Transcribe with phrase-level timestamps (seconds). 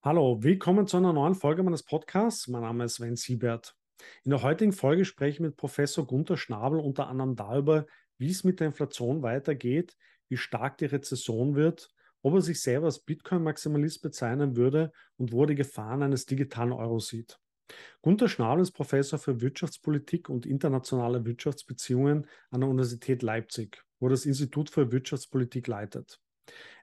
[0.00, 2.46] Hallo, willkommen zu einer neuen Folge meines Podcasts.
[2.46, 3.74] Mein Name ist Sven Siebert.
[4.22, 7.84] In der heutigen Folge spreche ich mit Professor Gunther Schnabel unter anderem darüber,
[8.16, 9.96] wie es mit der Inflation weitergeht,
[10.28, 11.88] wie stark die Rezession wird,
[12.22, 17.00] ob er sich selber als Bitcoin-Maximalist bezeichnen würde und wo die Gefahren eines digitalen Euro
[17.00, 17.40] sieht.
[18.00, 24.26] Gunther Schnabel ist Professor für Wirtschaftspolitik und internationale Wirtschaftsbeziehungen an der Universität Leipzig, wo das
[24.26, 26.20] Institut für Wirtschaftspolitik leitet.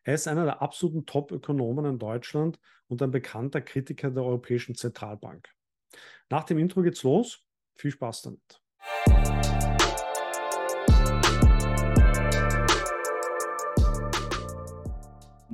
[0.04, 5.50] Er ist einer der absoluten Top-Ökonomen in Deutschland und ein bekannter Kritiker der Europäischen Zentralbank.
[6.30, 7.44] Nach dem Intro geht's los.
[7.76, 8.62] Viel Spaß damit.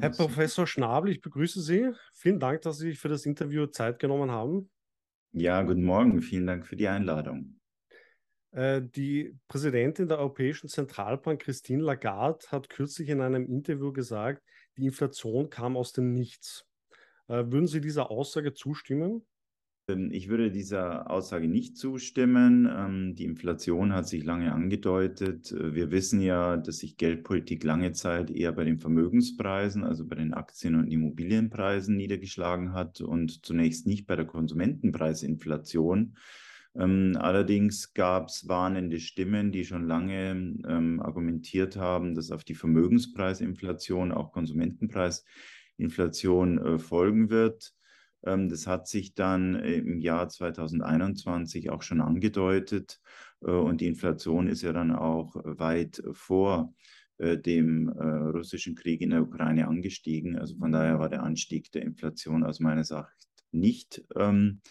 [0.02, 1.92] Herr Professor Schnabel, ich begrüße Sie.
[2.14, 4.70] Vielen Dank, dass Sie sich für das Interview Zeit genommen haben.
[5.32, 6.22] Ja, guten Morgen.
[6.22, 7.61] Vielen Dank für die Einladung.
[8.52, 14.44] Äh, die Präsidentin der Europäischen Zentralbank, Christine Lagarde, hat kürzlich in einem Interview gesagt,
[14.78, 16.66] die Inflation kam aus dem Nichts.
[17.28, 19.26] Äh, würden Sie dieser Aussage zustimmen?
[19.88, 22.70] Ähm, ich würde dieser Aussage nicht zustimmen.
[22.70, 25.52] Ähm, die Inflation hat sich lange angedeutet.
[25.52, 30.16] Äh, wir wissen ja, dass sich Geldpolitik lange Zeit eher bei den Vermögenspreisen, also bei
[30.16, 36.18] den Aktien- und Immobilienpreisen niedergeschlagen hat und zunächst nicht bei der Konsumentenpreisinflation.
[36.76, 40.32] Ähm, allerdings gab es warnende Stimmen, die schon lange
[40.68, 47.76] ähm, argumentiert haben, dass auf die Vermögenspreisinflation auch Konsumentenpreisinflation äh, folgen wird.
[48.24, 53.02] Ähm, das hat sich dann im Jahr 2021 auch schon angedeutet
[53.42, 56.74] äh, und die Inflation ist ja dann auch weit vor
[57.18, 60.38] äh, dem äh, russischen Krieg in der Ukraine angestiegen.
[60.38, 63.06] Also von daher war der Anstieg der Inflation aus meiner Sicht
[63.52, 64.62] nicht ähm,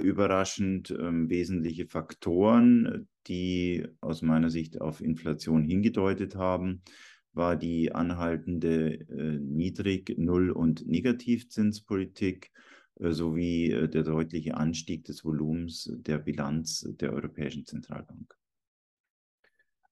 [0.00, 6.82] überraschend ähm, wesentliche Faktoren, die aus meiner Sicht auf Inflation hingedeutet haben,
[7.32, 12.50] war die anhaltende äh, Niedrig-, Null- und Negativzinspolitik
[12.96, 18.39] äh, sowie äh, der deutliche Anstieg des Volumens der Bilanz der Europäischen Zentralbank.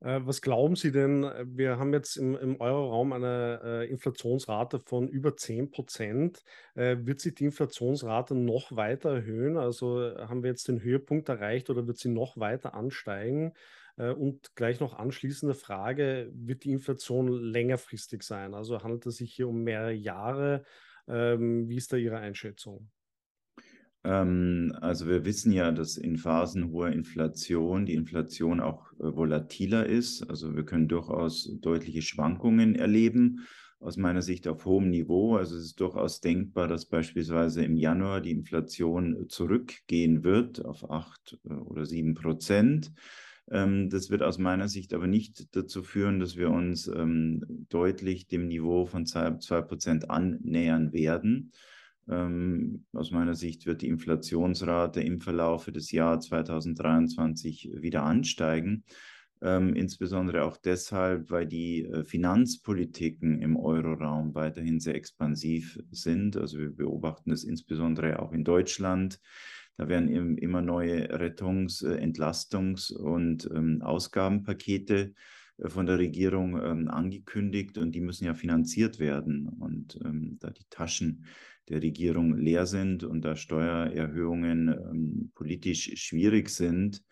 [0.00, 1.22] Äh, was glauben Sie denn?
[1.44, 6.44] Wir haben jetzt im, im Euroraum eine äh, Inflationsrate von über 10 Prozent.
[6.74, 9.56] Äh, wird sich die Inflationsrate noch weiter erhöhen?
[9.56, 13.54] Also äh, haben wir jetzt den Höhepunkt erreicht oder wird sie noch weiter ansteigen?
[13.96, 18.54] Äh, und gleich noch anschließende Frage, wird die Inflation längerfristig sein?
[18.54, 20.64] Also handelt es sich hier um mehrere Jahre?
[21.08, 22.90] Ähm, wie ist da Ihre Einschätzung?
[24.04, 29.86] Ähm, also wir wissen ja, dass in Phasen hoher Inflation die Inflation auch äh, volatiler
[29.86, 30.28] ist.
[30.28, 33.46] Also wir können durchaus deutliche Schwankungen erleben.
[33.80, 35.36] Aus meiner Sicht auf hohem Niveau.
[35.36, 41.38] Also es ist durchaus denkbar, dass beispielsweise im Januar die Inflation zurückgehen wird auf acht
[41.44, 42.92] äh, oder sieben Prozent.
[43.50, 48.26] Ähm, das wird aus meiner Sicht aber nicht dazu führen, dass wir uns ähm, deutlich
[48.26, 51.52] dem Niveau von zwei Prozent annähern werden.
[52.10, 58.84] Ähm, aus meiner Sicht wird die Inflationsrate im Verlaufe des Jahres 2023 wieder ansteigen.
[59.40, 66.36] Ähm, insbesondere auch deshalb, weil die äh, Finanzpolitiken im Euroraum weiterhin sehr expansiv sind.
[66.36, 69.20] Also wir beobachten das insbesondere auch in Deutschland.
[69.76, 75.14] Da werden im, immer neue Rettungs-, äh, Entlastungs- und ähm, Ausgabenpakete
[75.58, 79.48] äh, von der Regierung ähm, angekündigt und die müssen ja finanziert werden.
[79.48, 81.26] Und ähm, da die Taschen
[81.68, 87.02] der Regierung leer sind und da Steuererhöhungen ähm, politisch schwierig sind,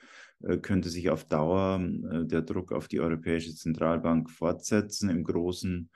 [0.43, 5.91] äh, könnte sich auf Dauer äh, der Druck auf die Europäische Zentralbank fortsetzen, im großen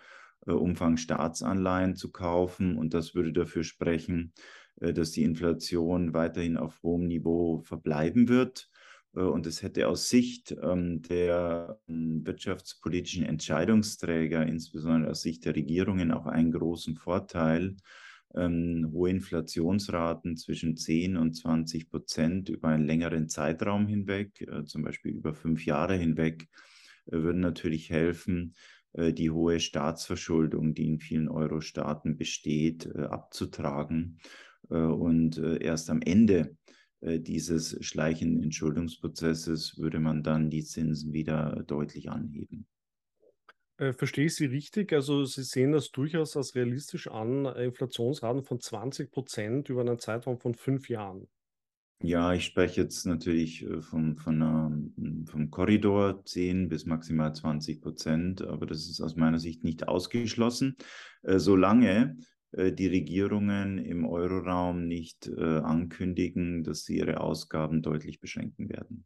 [0.46, 2.76] äh, Umfang Staatsanleihen zu kaufen.
[2.76, 4.32] Und das würde dafür sprechen,
[4.80, 8.70] äh, dass die Inflation weiterhin auf hohem Niveau verbleiben wird.
[9.14, 15.54] Äh, und es hätte aus Sicht ähm, der ähm, wirtschaftspolitischen Entscheidungsträger, insbesondere aus Sicht der
[15.54, 17.76] Regierungen, auch einen großen Vorteil,
[18.34, 24.82] ähm, hohe Inflationsraten zwischen 10 und 20 Prozent über einen längeren Zeitraum hinweg, äh, zum
[24.82, 26.48] Beispiel über fünf Jahre hinweg,
[27.06, 28.54] äh, würden natürlich helfen,
[28.92, 34.18] äh, die hohe Staatsverschuldung, die in vielen Euro-Staaten besteht, äh, abzutragen.
[34.68, 36.56] Äh, und äh, erst am Ende
[37.02, 42.66] dieses schleichenden Entschuldungsprozesses würde man dann die Zinsen wieder deutlich anheben.
[43.80, 44.92] Äh, verstehe ich Sie richtig?
[44.92, 49.98] Also Sie sehen das durchaus als realistisch an, äh, Inflationsraten von 20 Prozent über einen
[49.98, 51.28] Zeitraum von fünf Jahren.
[52.02, 54.70] Ja, ich spreche jetzt natürlich äh, vom, von einer,
[55.24, 60.76] vom Korridor 10 bis maximal 20 Prozent, aber das ist aus meiner Sicht nicht ausgeschlossen,
[61.22, 62.16] solange
[62.52, 69.04] die Regierungen im Euroraum nicht ankündigen, dass sie ihre Ausgaben deutlich beschränken werden.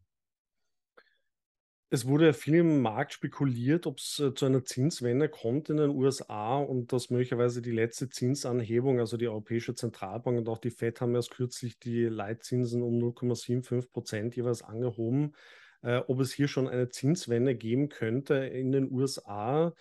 [1.94, 5.76] Es wurde ja viel im Markt spekuliert, ob es äh, zu einer Zinswende kommt in
[5.76, 10.72] den USA und dass möglicherweise die letzte Zinsanhebung, also die Europäische Zentralbank und auch die
[10.72, 15.36] FED haben erst kürzlich die Leitzinsen um 0,75 Prozent jeweils angehoben,
[15.82, 19.72] äh, ob es hier schon eine Zinswende geben könnte in den USA.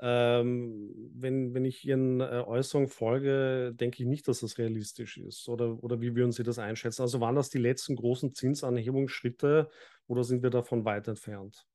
[0.00, 5.48] Ähm, wenn, wenn ich Ihren äh, Äußerungen folge, denke ich nicht, dass das realistisch ist.
[5.48, 7.02] Oder, oder wie würden Sie das einschätzen?
[7.02, 9.68] Also waren das die letzten großen Zinsanhebungsschritte
[10.06, 11.66] oder sind wir davon weit entfernt?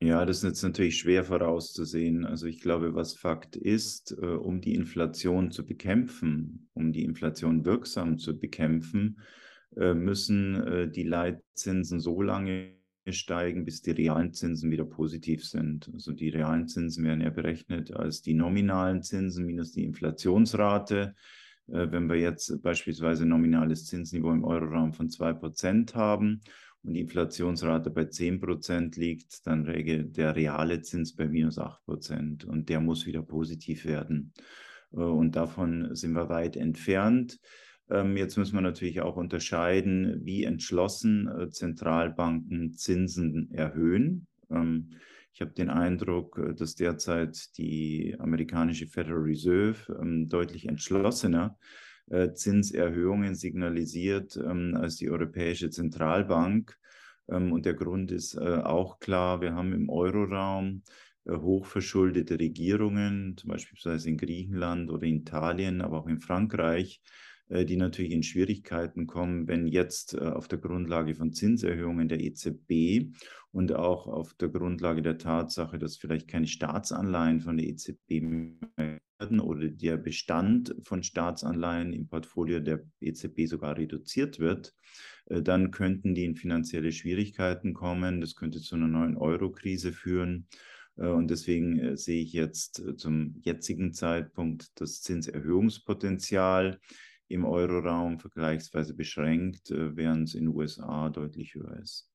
[0.00, 2.24] Ja, das ist jetzt natürlich schwer vorauszusehen.
[2.24, 7.64] Also ich glaube, was Fakt ist, äh, um die Inflation zu bekämpfen, um die Inflation
[7.64, 9.20] wirksam zu bekämpfen,
[9.76, 12.77] äh, müssen äh, die Leitzinsen so lange
[13.12, 15.90] steigen, bis die realen Zinsen wieder positiv sind.
[15.92, 21.14] Also die realen Zinsen werden ja berechnet als die nominalen Zinsen minus die Inflationsrate.
[21.66, 26.40] Wenn wir jetzt beispielsweise nominales Zinsniveau im Euroraum von 2% haben
[26.82, 31.84] und die Inflationsrate bei 10 Prozent liegt, dann läge der reale Zins bei minus 8
[31.84, 34.32] Prozent und der muss wieder positiv werden.
[34.92, 37.38] Äh, und davon sind wir weit entfernt.
[37.90, 44.26] Ähm, jetzt müssen wir natürlich auch unterscheiden, wie entschlossen äh, Zentralbanken Zinsen erhöhen.
[44.50, 44.90] Ähm,
[45.32, 51.56] ich habe den Eindruck, äh, dass derzeit die amerikanische Federal Reserve ähm, deutlich entschlossener
[52.10, 56.76] äh, Zinserhöhungen signalisiert als die Europäische Zentralbank.
[57.26, 60.82] Und der Grund ist auch klar, wir haben im Euroraum
[61.28, 67.02] hochverschuldete Regierungen, zum Beispiel in Griechenland oder in Italien, aber auch in Frankreich,
[67.50, 73.14] die natürlich in Schwierigkeiten kommen, wenn jetzt auf der Grundlage von Zinserhöhungen der EZB
[73.52, 79.00] und auch auf der Grundlage der Tatsache, dass vielleicht keine Staatsanleihen von der EZB mehr
[79.18, 84.74] werden oder der Bestand von Staatsanleihen im Portfolio der EZB sogar reduziert wird,
[85.26, 88.20] äh, dann könnten die in finanzielle Schwierigkeiten kommen.
[88.20, 90.46] Das könnte zu einer neuen Euro-Krise führen.
[90.96, 96.80] Äh, und deswegen äh, sehe ich jetzt zum jetzigen Zeitpunkt das Zinserhöhungspotenzial
[97.28, 102.10] im Euroraum vergleichsweise beschränkt, während es in den USA deutlich höher ist.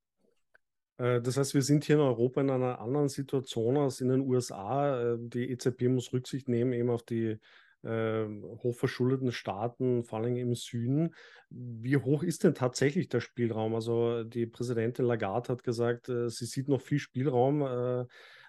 [0.98, 4.22] Äh, das heißt, wir sind hier in Europa in einer anderen Situation als in den
[4.22, 5.14] USA.
[5.14, 7.38] Äh, die EZB muss Rücksicht nehmen eben auf die
[7.84, 8.26] äh,
[8.64, 11.14] hochverschuldeten Staaten, vor allem im Süden.
[11.50, 13.76] Wie hoch ist denn tatsächlich der Spielraum?
[13.76, 18.06] Also die Präsidentin Lagarde hat gesagt, äh, sie sieht noch viel Spielraum äh,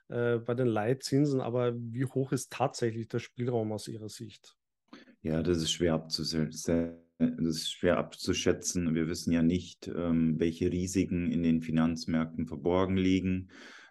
[0.08, 4.56] äh, bei den Leitzinsen, aber wie hoch ist tatsächlich der Spielraum aus Ihrer Sicht?
[5.24, 6.92] Ja, das ist schwer abzuschätzen.
[7.18, 8.94] Das ist schwer abzuschätzen.
[8.94, 13.48] Wir wissen ja nicht, ähm, welche Risiken in den Finanzmärkten verborgen liegen.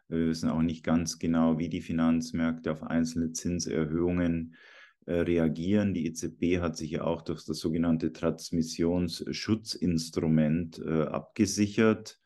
[0.10, 4.54] Wir wissen auch nicht ganz genau, wie die Finanzmärkte auf einzelne Zinserhöhungen
[5.08, 5.96] äh, reagieren.
[5.96, 12.20] Die EZB hat sich ja auch durch das sogenannte Transmissionsschutzinstrument äh, abgesichert.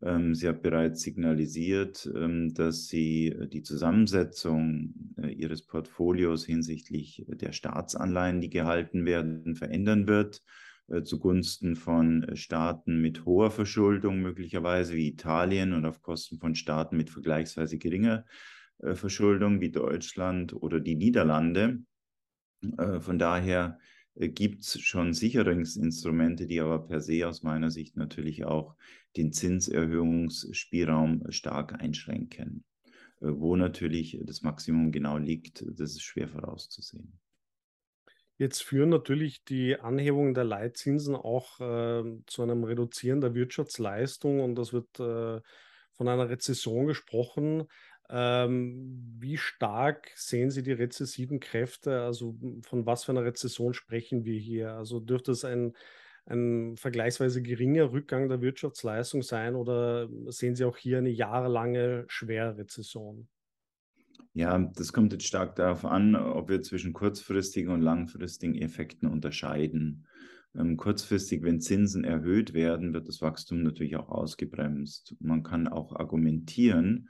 [0.00, 7.24] Ähm, sie hat bereits signalisiert, ähm, dass sie äh, die Zusammensetzung äh, ihres Portfolios hinsichtlich
[7.28, 10.42] der Staatsanleihen, die gehalten werden, verändern wird
[10.88, 16.96] äh, zugunsten von Staaten mit hoher Verschuldung möglicherweise wie Italien und auf Kosten von Staaten
[16.96, 18.24] mit vergleichsweise geringer
[18.80, 21.80] Verschuldung wie Deutschland oder die Niederlande.
[23.00, 23.80] Von daher
[24.20, 28.76] gibt es schon Sicherungsinstrumente, die aber per se aus meiner Sicht natürlich auch
[29.16, 32.64] den Zinserhöhungsspielraum stark einschränken.
[33.20, 37.18] Äh, wo natürlich das Maximum genau liegt, das ist schwer vorauszusehen.
[38.36, 44.54] Jetzt führen natürlich die Anhebungen der Leitzinsen auch äh, zu einem Reduzieren der Wirtschaftsleistung und
[44.54, 45.40] das wird äh,
[45.94, 47.66] von einer Rezession gesprochen.
[48.10, 52.02] Ähm, wie stark sehen Sie die rezessiven Kräfte?
[52.02, 54.72] Also von was für einer Rezession sprechen wir hier?
[54.72, 55.74] Also dürfte es ein,
[56.26, 62.56] ein vergleichsweise geringer Rückgang der Wirtschaftsleistung sein oder sehen Sie auch hier eine jahrelange schwere
[62.56, 63.28] Rezession?
[64.32, 70.06] Ja, das kommt jetzt stark darauf an, ob wir zwischen kurzfristigen und langfristigen Effekten unterscheiden.
[70.54, 75.16] Ähm, kurzfristig, wenn Zinsen erhöht werden, wird das Wachstum natürlich auch ausgebremst.
[75.20, 77.08] Man kann auch argumentieren,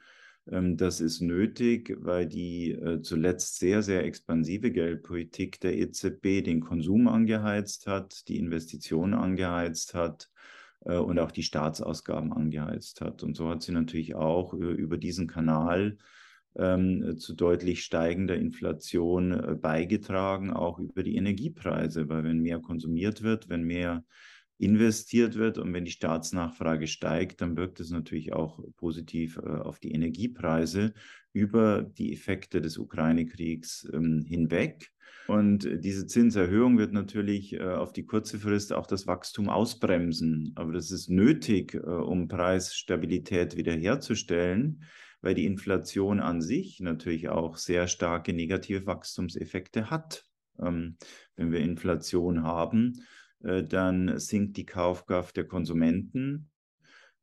[0.51, 7.07] das ist nötig, weil die äh, zuletzt sehr, sehr expansive Geldpolitik der EZB den Konsum
[7.07, 10.31] angeheizt hat, die Investitionen angeheizt hat
[10.87, 13.23] äh, und auch die Staatsausgaben angeheizt hat.
[13.23, 15.99] Und so hat sie natürlich auch äh, über diesen Kanal
[16.57, 23.51] ähm, zu deutlich steigender Inflation beigetragen, auch über die Energiepreise, weil wenn mehr konsumiert wird,
[23.51, 24.03] wenn mehr
[24.59, 25.57] investiert wird.
[25.59, 30.93] Und wenn die Staatsnachfrage steigt, dann wirkt es natürlich auch positiv äh, auf die Energiepreise
[31.33, 34.91] über die Effekte des Ukraine-Kriegs ähm, hinweg.
[35.29, 40.53] Und diese Zinserhöhung wird natürlich äh, auf die kurze Frist auch das Wachstum ausbremsen.
[40.57, 44.83] Aber das ist nötig, äh, um Preisstabilität wiederherzustellen,
[45.21, 50.25] weil die Inflation an sich natürlich auch sehr starke negative Wachstumseffekte hat.
[50.61, 50.97] Ähm,
[51.37, 56.51] wenn wir Inflation haben, äh, dann sinkt die Kaufkraft der Konsumenten.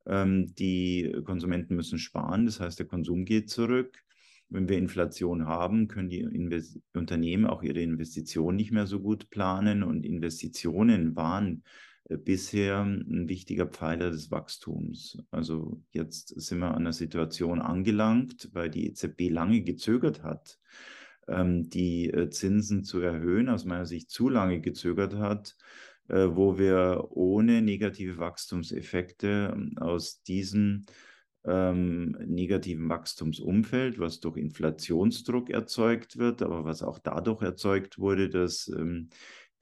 [0.05, 4.05] Ähm, die Konsumenten müssen sparen, das heißt, der Konsum geht zurück.
[4.49, 9.29] Wenn wir Inflation haben, können die Invest Unternehmen auch ihre Investitionen nicht mehr so gut
[9.29, 11.63] planen und Investitionen waren
[12.09, 15.17] äh, bisher ein wichtiger Pfeiler des Wachstums.
[15.31, 20.59] Also jetzt sind wir an einer Situation angelangt, weil die EZB lange gezögert hat,
[21.27, 26.57] ähm, die äh, Zinsen zu erhöhen, aus meiner Sicht zu lange gezögert hat, äh, wo
[26.57, 30.85] wir ohne negative Wachstumseffekte ähm, aus diesem
[31.45, 38.67] ähm, negativen Wachstumsumfeld, was durch Inflationsdruck erzeugt wird, aber was auch dadurch erzeugt wurde, dass
[38.67, 39.09] ähm,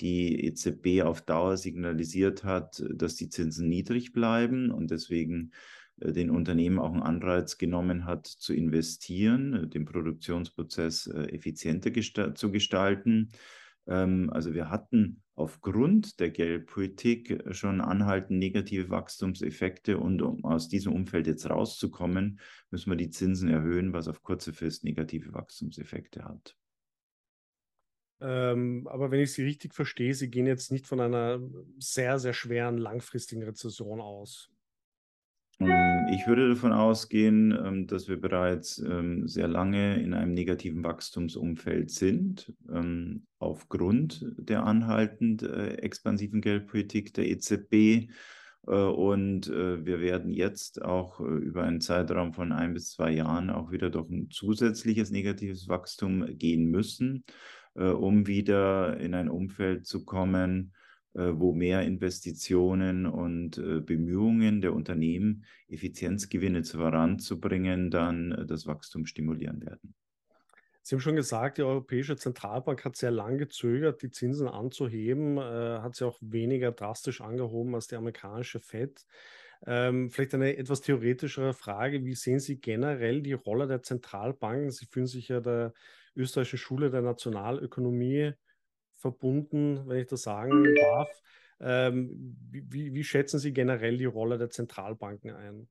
[0.02, 5.52] die EZB auf Dauer signalisiert hat, dass die Zinsen niedrig bleiben und deswegen
[6.00, 11.92] äh, den Unternehmen auch einen Anreiz genommen hat, zu investieren, äh, den Produktionsprozess äh, effizienter
[11.92, 13.32] gesta zu gestalten.
[13.88, 20.94] Ähm, also wir hatten aufgrund der Geldpolitik schon anhaltend negative Wachstumseffekte und um aus diesem
[20.94, 26.56] Umfeld jetzt rauszukommen, müssen wir die Zinsen erhöhen, was auf kurze Frist negative Wachstumseffekte hat.
[28.22, 31.42] Ähm, aber wenn ich Sie richtig verstehe, Sie gehen jetzt nicht von einer
[31.78, 34.50] sehr, sehr schweren langfristigen Rezession aus.
[35.60, 40.84] Ähm, ich würde davon ausgehen, ähm, dass wir bereits ähm, sehr lange in einem negativen
[40.84, 42.54] Wachstumsumfeld sind,
[43.40, 48.10] aufgrund der anhaltend äh, expansiven Geldpolitik der EZB.
[48.66, 53.50] Äh, und äh, wir werden jetzt auch über einen Zeitraum von ein bis zwei Jahren
[53.50, 57.24] auch wieder durch ein zusätzliches negatives Wachstum gehen müssen,
[57.76, 60.74] um wieder in ein Umfeld zu kommen,
[61.14, 69.62] wo mehr Investitionen und äh, Bemühungen der Unternehmen, Effizienzgewinne voranzubringen, dann äh, das Wachstum stimulieren
[69.62, 69.94] werden.
[70.82, 75.80] Sie haben schon gesagt, die Europäische Zentralbank hat sehr lange gezögert, die Zinsen anzuheben, äh,
[75.80, 79.06] hat sie auch weniger drastisch angehoben als die amerikanische Fed.
[79.66, 82.04] Ähm, vielleicht eine etwas theoretischere Frage.
[82.04, 84.72] Wie sehen Sie generell die Rolle der Zentralbanken?
[84.72, 85.74] Sie fühlen sich ja der
[86.16, 88.34] österreichischen Schule der Nationalökonomie
[89.04, 91.10] verbunden, wenn ich das sagen darf.
[91.60, 95.68] Ähm, wie, wie, schätzen Sie generell die Rolle der Zentralbanken ein?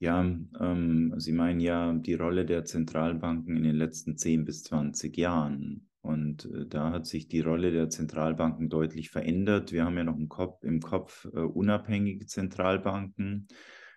[0.00, 5.16] Ja, ähm, Sie meinen ja die Rolle der Zentralbanken in den letzten 10 bis 20
[5.16, 5.88] Jahren.
[6.02, 9.72] Und äh, da hat sich die Rolle der Zentralbanken deutlich verändert.
[9.72, 13.46] Wir haben ja noch im Kopf, im Kopf äh, unabhängige Zentralbanken,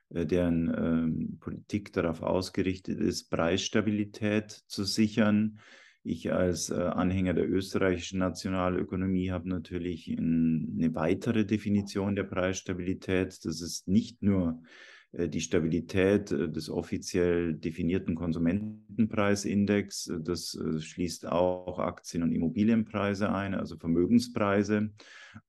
[0.09, 5.59] äh, deren ähm, Politik darauf ausgerichtet ist, Preisstabilität zu sichern
[6.03, 13.45] ich als äh, Anhänger der österreichischen Nationalökonomie habe natürlich in, eine weitere Definition der Preisstabilität.
[13.45, 14.63] Das ist nicht nur
[15.11, 20.11] äh, die Stabilität äh, des offiziell definierten Konsumentenpreisindex.
[20.21, 24.89] Das schließt auch Aktien- und Immobilienpreise ein, also Vermögenspreise.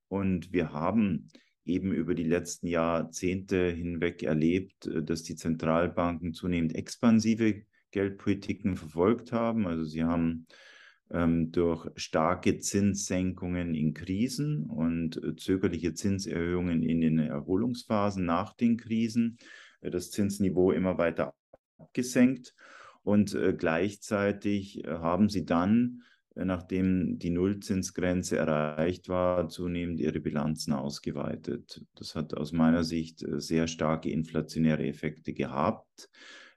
[0.07, 1.29] Und wir haben
[1.65, 9.65] eben über die letzten Jahrzehnte hinweg erlebt, dass die Zentralbanken zunehmend expansive Geldpolitiken verfolgt haben.
[9.65, 10.47] Also sie haben
[11.11, 18.77] ähm, durch starke Zinssenkungen in Krisen und äh, zögerliche Zinserhöhungen in den Erholungsphasen nach den
[18.77, 19.37] Krisen
[19.81, 21.33] äh, das Zinsniveau immer weiter
[21.77, 22.53] abgesenkt.
[23.03, 26.01] Und äh, gleichzeitig äh, haben sie dann,
[26.35, 31.85] nachdem die Nullzinsgrenze erreicht war, zunehmend ihre Bilanzen ausgeweitet.
[31.93, 36.09] Das hat aus meiner Sicht sehr starke inflationäre Effekte gehabt.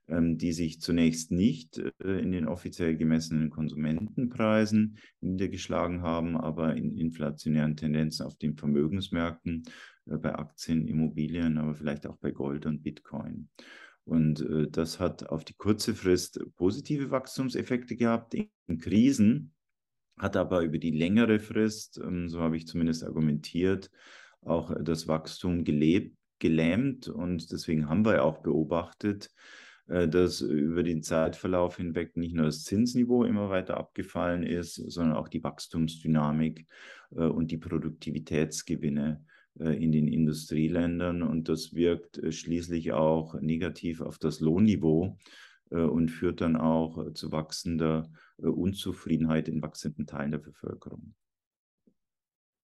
[0.08, 6.96] Ähm, die sich zunächst nicht äh, in den offiziell gemessenen Konsumentenpreisen niedergeschlagen haben, aber in
[6.96, 9.64] inflationären Tendenzen auf den Vermögensmärkten,
[10.06, 13.48] äh, bei Aktien, Immobilien, aber vielleicht auch bei Gold und Bitcoin.
[14.04, 19.54] Und äh, das hat auf die kurze Frist positive Wachstumseffekte gehabt in Krisen,
[20.16, 23.90] hat aber über die längere Frist, ähm, so habe ich zumindest argumentiert,
[24.40, 27.08] auch das Wachstum gelebt, gelähmt.
[27.08, 29.32] Und deswegen haben wir auch beobachtet,
[29.86, 35.28] dass über den Zeitverlauf hinweg nicht nur das Zinsniveau immer weiter abgefallen ist, sondern auch
[35.28, 36.66] die Wachstumsdynamik
[37.12, 39.24] äh, und die Produktivitätsgewinne
[39.60, 41.22] äh, in den Industrieländern.
[41.22, 45.16] Und das wirkt schließlich auch negativ auf das Lohnniveau
[45.68, 51.12] und führt dann auch zu wachsender Unzufriedenheit in wachsenden Teilen der Bevölkerung.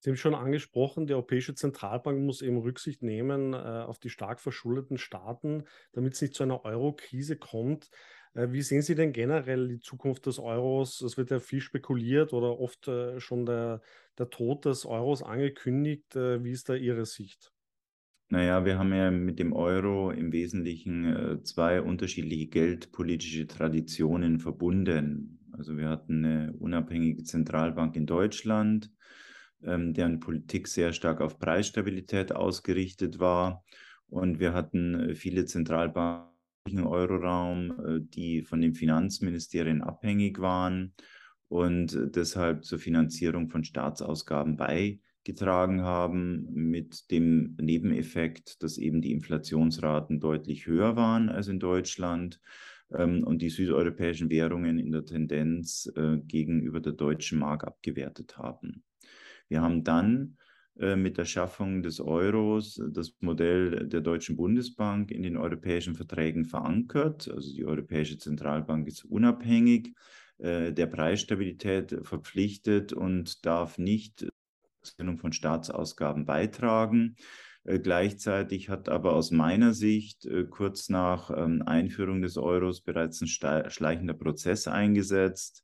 [0.02, 4.40] Sie haben schon angesprochen, die Europäische Zentralbank muss eben Rücksicht nehmen äh, auf die stark
[4.40, 7.88] verschuldeten Staaten, damit es nicht zu einer Euro-Krise kommt.
[8.34, 11.02] Äh, wie sehen Sie denn generell die Zukunft des Euros?
[11.02, 13.80] Es wird ja viel spekuliert oder oft äh, schon der,
[14.18, 16.16] der Tod des Euros angekündigt.
[16.16, 17.52] Äh, wie ist da Ihre Sicht?
[18.28, 25.38] Naja, wir haben ja mit dem Euro im Wesentlichen äh, zwei unterschiedliche geldpolitische Traditionen verbunden.
[25.52, 28.90] Also wir hatten eine unabhängige Zentralbank in Deutschland,
[29.64, 33.64] ähm, deren Politik sehr stark auf Preisstabilität ausgerichtet war.
[34.08, 36.32] Und wir hatten äh, viele Zentralbanken
[36.68, 40.94] im Euroraum, äh, die von den Finanzministerien abhängig waren
[41.48, 50.18] und deshalb zur Finanzierung von Staatsausgaben beigetragen haben, mit dem Nebeneffekt, dass eben die Inflationsraten
[50.18, 52.40] deutlich höher waren als in Deutschland
[52.94, 58.82] ähm, und die südeuropäischen Währungen in der Tendenz äh, gegenüber der deutschen Mark abgewertet haben.
[59.52, 60.38] Wir haben dann
[60.78, 66.46] äh, mit der Schaffung des Euros das Modell der Deutschen Bundesbank in den europäischen Verträgen
[66.46, 67.30] verankert.
[67.30, 69.94] Also die Europäische Zentralbank ist unabhängig,
[70.38, 74.26] äh, der Preisstabilität verpflichtet und darf nicht
[74.80, 77.16] zur von Staatsausgaben beitragen.
[77.64, 83.26] Äh, gleichzeitig hat aber aus meiner Sicht kurz nach ähm, Einführung des Euros bereits ein
[83.26, 85.62] schleichender Prozess eingesetzt,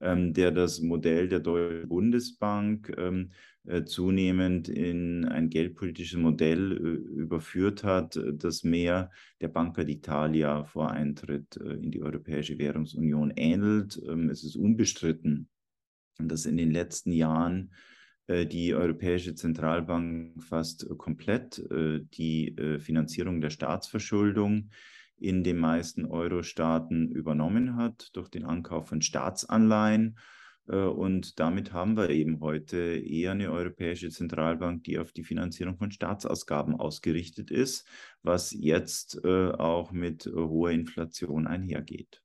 [0.00, 3.30] ähm, der das Modell der Deutschen Bundesbank ähm,
[3.66, 9.10] äh, zunehmend in ein geldpolitisches Modell äh, überführt hat, das mehr
[9.42, 14.00] der Banca d'Italia vor Eintritt äh, in die Europäische Währungsunion ähnelt.
[14.08, 15.50] Ähm, es ist unbestritten,
[16.18, 17.72] dass in den letzten Jahren
[18.28, 24.70] die Europäische Zentralbank fast komplett die Finanzierung der Staatsverschuldung
[25.20, 30.18] in den meisten Euro-Staaten übernommen hat durch den Ankauf von Staatsanleihen.
[30.66, 35.76] Äh, und damit haben wir eben heute eher eine Europäische Zentralbank, die auf die Finanzierung
[35.76, 37.86] von Staatsausgaben ausgerichtet ist,
[38.22, 42.22] was jetzt äh, auch mit hoher Inflation einhergeht.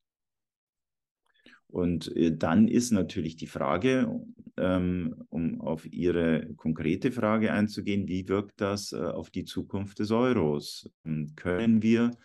[1.67, 4.21] Und äh, dann ist natürlich die Frage,
[4.55, 10.89] ähm, um auf Ihre konkrete Frage einzugehen, wie wirkt das auf die Zukunft des Euros?
[11.35, 12.15] Können wir äh,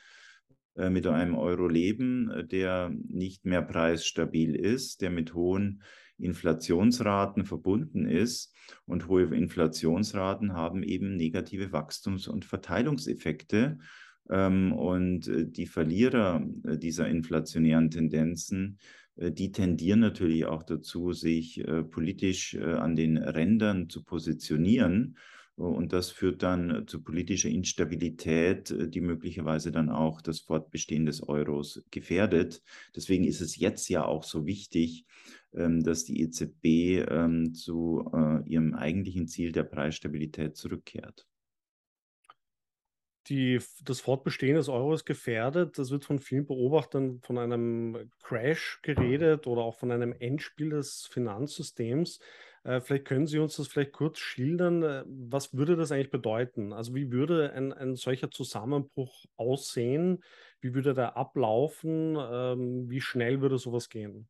[0.88, 5.82] mit einem Euro leben, äh, der nicht mehr preisstabil ist, der mit hohen
[6.18, 8.54] Inflationsraten verbunden ist.
[8.86, 13.78] Und hohe Inflationsraten haben eben negative Wachstums- und Verteilungseffekte.
[14.30, 18.78] Ähm, und äh, die Verlierer dieser inflationären Tendenzen,
[19.16, 25.16] die tendieren natürlich auch dazu, sich politisch an den Rändern zu positionieren
[25.66, 31.22] und das führt dann zu politischer Instabilität, äh, die möglicherweise dann auch das Fortbestehen des
[31.22, 32.62] Euros gefährdet.
[32.96, 35.04] Deswegen ist es jetzt ja auch so wichtig,
[35.52, 41.26] ähm, dass die EZB ähm, zu äh, ihrem eigentlichen Ziel der Preisstabilität zurückkehrt.
[43.28, 45.78] Die, das Fortbestehen des Euros gefährdet.
[45.78, 51.06] Das wird von vielen Beobachtern von einem Crash geredet oder auch von einem Endspiel des
[51.06, 52.18] Finanzsystems.
[52.64, 54.82] Äh, vielleicht können Sie uns das vielleicht kurz schildern.
[54.82, 56.72] Äh, was würde das eigentlich bedeuten?
[56.72, 60.22] Also wie würde ein, ein solcher Zusammenbruch aussehen?
[60.60, 62.16] Wie würde der ablaufen?
[62.20, 64.28] Ähm, wie schnell würde sowas gehen?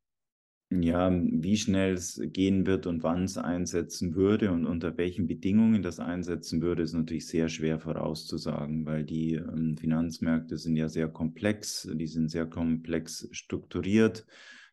[0.73, 5.83] Ja, wie schnell es gehen wird und wann es einsetzen würde und unter welchen Bedingungen
[5.83, 11.09] das einsetzen würde, ist natürlich sehr schwer vorauszusagen, weil die ähm, Finanzmärkte sind ja sehr
[11.09, 14.27] komplex, die sind sehr komplex strukturiert.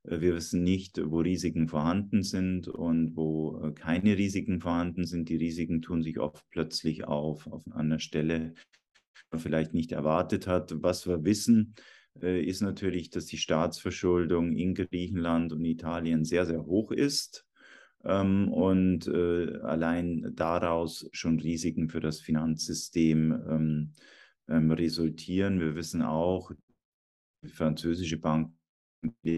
[0.07, 5.29] Äh, wir wissen nicht, wo Risiken vorhanden sind und wo äh, keine Risiken vorhanden sind.
[5.29, 10.47] Die Risiken tun sich oft plötzlich auf, auf einer Stelle, die man vielleicht nicht erwartet
[10.47, 10.73] hat.
[10.81, 11.75] Was wir wissen,
[12.21, 17.45] äh, ist natürlich, dass die Staatsverschuldung in Griechenland und Italien sehr, sehr hoch ist
[18.03, 23.93] ähm, und allein daraus schon Risiken für das Finanzsystem ähm,
[24.49, 25.59] ähm, resultieren.
[25.59, 26.51] Wir wissen auch,
[27.43, 28.56] die französische Bank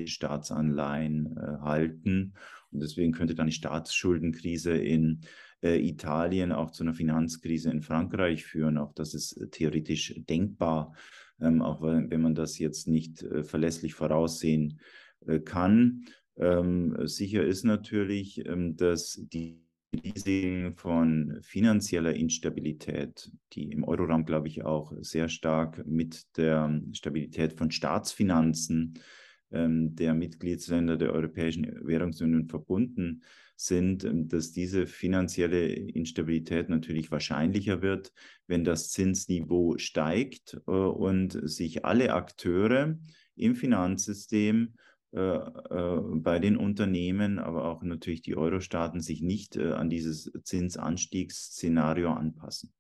[0.06, 2.34] Staatsanleihen äh, halten.
[2.72, 5.22] Und deswegen könnte dann die Staatsschuldenkrise in
[5.62, 8.78] äh, Italien auch zu einer Finanzkrise in Frankreich führen.
[8.78, 10.94] Auch das ist äh, theoretisch denkbar,
[11.42, 14.80] ähm, auch wenn, man das jetzt nicht äh, verlässlich voraussehen
[15.26, 16.06] äh, kann.
[16.38, 24.48] Ähm, sicher ist natürlich, ähm, dass die Risiken von finanzieller Instabilität, die im Euroraum, glaube
[24.48, 29.04] ich, auch sehr stark mit der Stabilität von Staatsfinanzen ähm,
[29.52, 33.24] der Mitgliedsländer der Europäischen Währungsunion verbunden
[33.60, 38.14] sind, ähm, dass diese finanzielle Instabilität natürlich wahrscheinlicher wird,
[38.48, 42.98] wenn das Zinsniveau steigt äh, und sich alle Akteure
[43.36, 44.76] im Finanzsystem
[45.12, 52.12] äh, äh, bei den Unternehmen, aber auch natürlich die Euro-Staaten sich nicht an dieses Zinsanstiegsszenario
[52.12, 52.72] anpassen.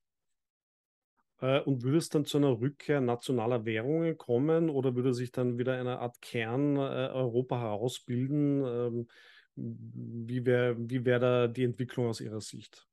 [1.40, 5.58] Äh, und würde es dann zu einer Rückkehr nationaler Währungen kommen oder würde sich dann
[5.58, 8.64] wieder eine Art Kern äh, Europa herausbilden?
[8.66, 9.08] Ähm,
[9.56, 12.88] wie wäre wie wär da die Entwicklung aus Ihrer Sicht?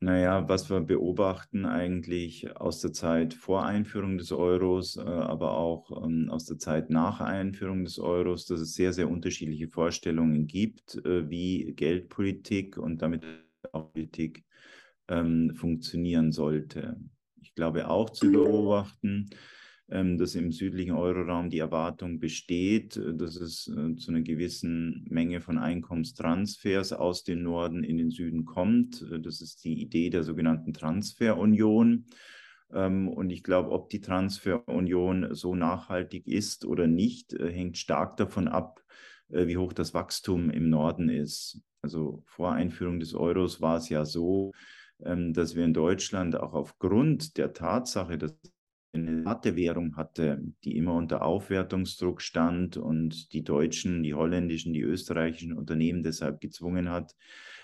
[0.00, 6.04] Naja, was wir beobachten eigentlich aus der Zeit vor Einführung des Euros, äh, aber auch
[6.04, 10.96] ähm, aus der Zeit nach Einführung des Euros, dass es sehr, sehr unterschiedliche Vorstellungen gibt,
[11.04, 13.22] wie Geldpolitik und damit
[13.72, 14.44] auch Politik
[15.08, 16.96] ähm, funktionieren sollte.
[17.52, 19.28] Ich glaube auch zu beobachten,
[19.92, 25.04] ähm, dass im südlichen Euroraum die Erwartung besteht, äh, dass es äh, zu einer gewissen
[25.10, 29.02] Menge von Einkommenstransfers aus dem Norden in den Süden kommt.
[29.12, 32.06] Äh, das ist die Idee der sogenannten Transferunion.
[32.72, 38.48] Ähm, und ich glaube, ob die Transferunion so nachhaltig ist oder nicht, hängt stark davon
[38.48, 38.80] ab,
[39.28, 41.60] wie hoch das Wachstum im Norden ist.
[41.82, 44.52] Also vor Einführung des Euros war es ja so,
[44.98, 48.36] dass wir in Deutschland auch aufgrund der Tatsache, dass
[48.92, 54.82] eine harte Währung hatte, die immer unter Aufwertungsdruck stand und die deutschen, die holländischen, die
[54.82, 57.14] österreichischen Unternehmen deshalb gezwungen hat,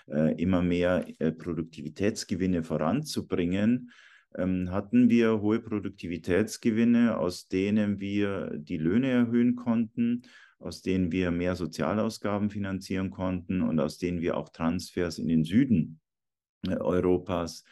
[0.07, 3.91] äh, immer mehr äh, Produktivitätsgewinne voranzubringen,
[4.35, 10.23] ähm, hatten wir hohe Produktivitätsgewinne, aus denen wir die Löhne erhöhen konnten,
[10.57, 15.43] aus denen wir mehr Sozialausgaben finanzieren konnten und aus denen wir auch Transfers in den
[15.43, 15.99] Süden
[16.67, 17.63] Europas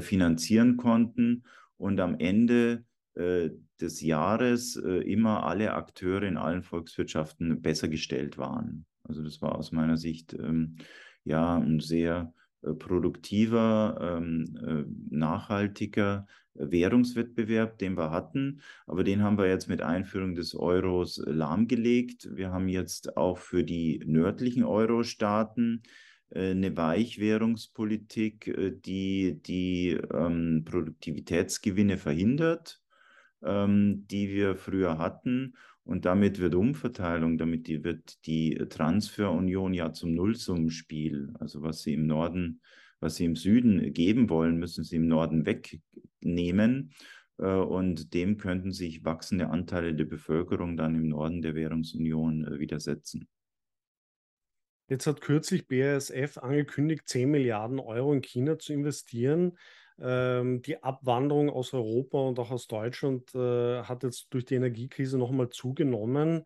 [0.00, 1.44] finanzieren konnten
[1.76, 8.38] und am Ende äh, des Jahres äh, immer alle Akteure in allen Volkswirtschaften besser gestellt
[8.38, 8.86] waren.
[9.02, 10.76] Also das war aus meiner Sicht ähm,
[11.24, 18.60] ja ein sehr äh, produktiver, ähm, äh, nachhaltiger Währungswettbewerb, den wir hatten.
[18.86, 22.30] Aber den haben wir jetzt mit Einführung des Euros lahmgelegt.
[22.32, 25.82] Wir haben jetzt auch für die nördlichen Euro-Staaten
[26.34, 32.84] eine Weichwährungspolitik, die die ähm, Produktivitätsgewinne verhindert
[33.44, 35.54] ähm, die wir früher hatten.
[35.84, 41.34] Und damit wird Umverteilung, damit die, wird die Transferunion ja zum Nullsummenspiel.
[41.38, 42.62] Also was sie im Norden,
[43.00, 46.94] was sie im Süden geben wollen, müssen sie im Norden wegnehmen.
[47.38, 52.58] Äh, und dem könnten sich wachsende Anteile der Bevölkerung dann im Norden der Währungsunion äh,
[52.58, 53.28] widersetzen.
[54.88, 59.56] Jetzt hat kürzlich BASF angekündigt, 10 Milliarden Euro in China zu investieren.
[59.98, 65.18] Ähm, die Abwanderung aus Europa und auch aus Deutschland äh, hat jetzt durch die Energiekrise
[65.18, 66.44] nochmal zugenommen.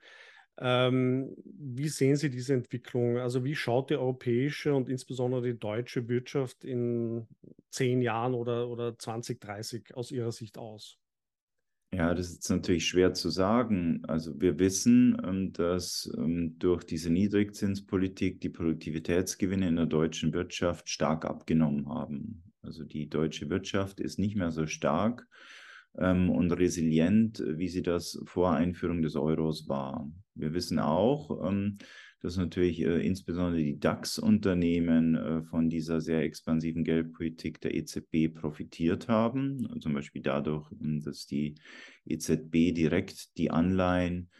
[0.60, 3.18] Ähm, wie sehen Sie diese Entwicklung?
[3.18, 7.26] Also wie schaut die europäische und insbesondere die deutsche Wirtschaft in
[7.70, 10.98] zehn Jahren oder, oder 2030 aus Ihrer Sicht aus?
[11.90, 14.02] Ja, das ist natürlich schwer zu sagen.
[14.06, 20.90] Also wir wissen, ähm, dass ähm, durch diese Niedrigzinspolitik die Produktivitätsgewinne in der deutschen Wirtschaft
[20.90, 22.42] stark abgenommen haben.
[22.60, 25.26] Also die deutsche Wirtschaft ist nicht mehr so stark
[25.96, 30.10] ähm, und resilient, wie sie das vor Einführung des Euros war.
[30.34, 31.42] Wir wissen auch,
[32.20, 39.08] dass natürlich äh, insbesondere die DAX-Unternehmen äh, von dieser sehr expansiven Geldpolitik der EZB profitiert
[39.08, 39.68] haben.
[39.80, 41.54] Zum Beispiel dadurch, ähm, dass die
[42.06, 44.30] EZB direkt die Anleihen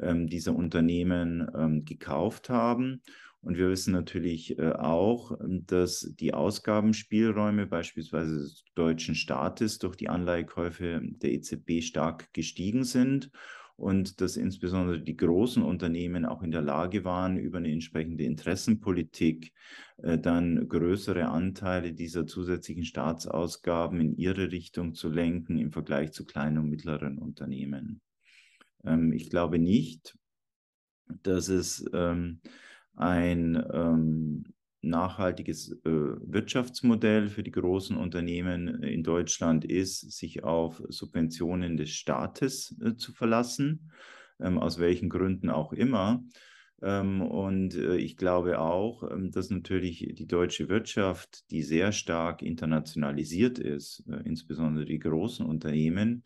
[0.00, 3.02] ähm, dieser Unternehmen ähm, gekauft haben
[3.40, 10.08] und wir wissen natürlich äh, auch, dass die Ausgabenspielräume beispielsweise des deutschen Staates durch die
[10.08, 13.30] Anleihekäufe der EZB stark gestiegen sind
[13.78, 19.52] und dass insbesondere die großen Unternehmen auch in der Lage waren, über eine entsprechende Interessenpolitik
[19.98, 26.26] äh, dann größere Anteile dieser zusätzlichen Staatsausgaben in ihre Richtung zu lenken im Vergleich zu
[26.26, 28.00] kleinen und mittleren Unternehmen.
[28.84, 30.18] Ähm, ich glaube nicht,
[31.22, 32.40] dass es ähm,
[32.96, 34.44] ein ähm,
[34.82, 42.76] nachhaltiges äh, Wirtschaftsmodell für die großen Unternehmen in Deutschland ist, sich auf Subventionen des Staates
[42.82, 43.90] äh, zu verlassen,
[44.40, 46.22] ähm, aus welchen Gründen auch immer.
[46.80, 52.42] Ähm, und äh, ich glaube auch, ähm, dass natürlich die deutsche Wirtschaft, die sehr stark
[52.42, 56.24] internationalisiert ist, äh, insbesondere die großen Unternehmen,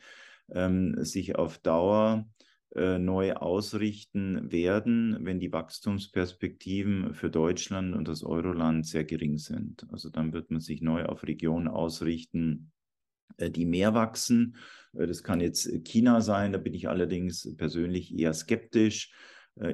[0.51, 2.27] ähm, sich auf Dauer
[2.75, 9.87] äh, neu ausrichten werden, wenn die Wachstumsperspektiven für Deutschland und das Euroland sehr gering sind.
[9.91, 12.73] Also dann wird man sich neu auf Regionen ausrichten,
[13.37, 14.57] äh, die mehr wachsen.
[14.95, 19.13] Äh, das kann jetzt China sein, da bin ich allerdings persönlich eher skeptisch.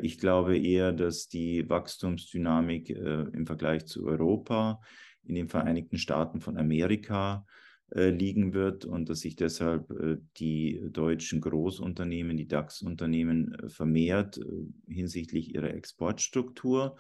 [0.03, 4.81] Ich glaube eher, dass die Wachstumsdynamik im Vergleich zu Europa
[5.23, 7.47] in den Vereinigten Staaten von Amerika
[7.91, 14.39] liegen wird und dass sich deshalb äh, die deutschen Großunternehmen, die DAX-Unternehmen äh, vermehrt
[14.87, 16.99] hinsichtlich ihrer Exportstruktur,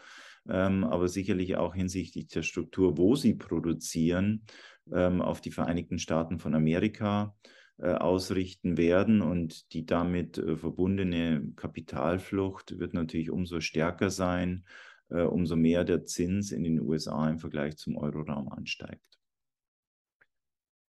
[0.48, 4.44] ähm, aber sicherlich auch hinsichtlich der Struktur, wo sie produzieren,
[4.90, 7.34] ähm, auf die Vereinigten Staaten von Amerika
[7.80, 14.64] ausrichten werden und die damit verbundene Kapitalflucht wird natürlich umso stärker sein,
[15.08, 19.08] umso mehr der Zins in den USA im Vergleich zum Euroraum ansteigt.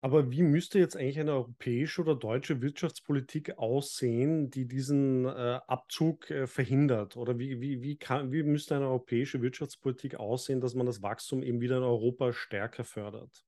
[0.05, 6.31] Aber wie müsste jetzt eigentlich eine europäische oder deutsche Wirtschaftspolitik aussehen, die diesen äh, Abzug
[6.31, 7.17] äh, verhindert?
[7.17, 11.43] Oder wie, wie, wie, kann, wie müsste eine europäische Wirtschaftspolitik aussehen, dass man das Wachstum
[11.43, 13.47] eben wieder in Europa stärker fördert?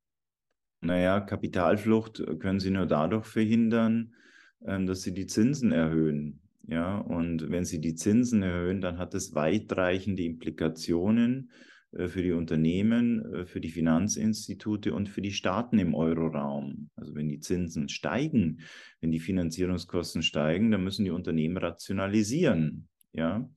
[0.81, 4.14] Naja, Kapitalflucht können Sie nur dadurch verhindern,
[4.61, 6.40] äh, dass Sie die Zinsen erhöhen.
[6.66, 11.75] Ja, und wenn Sie die Zinsen erhöhen, dann hat es weitreichende Implikationen äh,
[12.09, 16.90] für die Unternehmen, äh, für die Finanzinstitute und für die Staaten im Euroraum.
[16.94, 18.61] Also wenn die Zinsen steigen,
[19.00, 22.88] wenn die Finanzierungskosten steigen, dann müssen die Unternehmen rationalisieren.
[23.12, 23.48] Ja,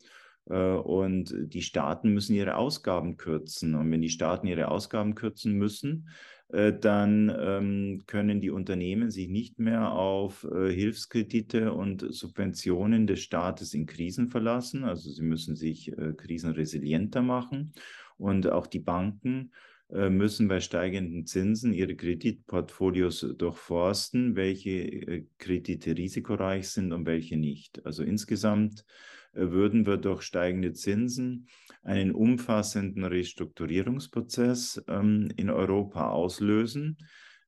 [0.46, 3.76] äh, und die Staaten müssen ihre Ausgaben kürzen.
[3.76, 6.10] Und wenn die Staaten ihre Ausgaben kürzen müssen,
[6.52, 13.86] dann ähm, können die Unternehmen sich nicht mehr auf Hilfskredite und Subventionen des Staates in
[13.86, 14.84] Krisen verlassen.
[14.84, 17.72] Also sie müssen sich krisenresilienter machen.
[18.20, 19.52] Und auch die Banken
[19.92, 27.38] äh, müssen bei steigenden Zinsen ihre Kreditportfolios durchforsten, welche äh, Kredite risikoreich sind und welche
[27.38, 27.84] nicht.
[27.88, 28.86] Also insgesamt
[29.34, 31.48] äh, würden wir durch steigende Zinsen
[31.82, 36.98] einen umfassenden Restrukturierungsprozess ähm, in Europa auslösen,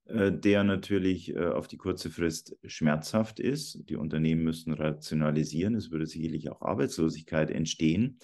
[0.04, 3.88] der natürlich auf die kurze Frist schmerzhaft ist.
[3.88, 8.18] Die Unternehmen müssen rationalisieren, es würde sicherlich auch Arbeitslosigkeit entstehen.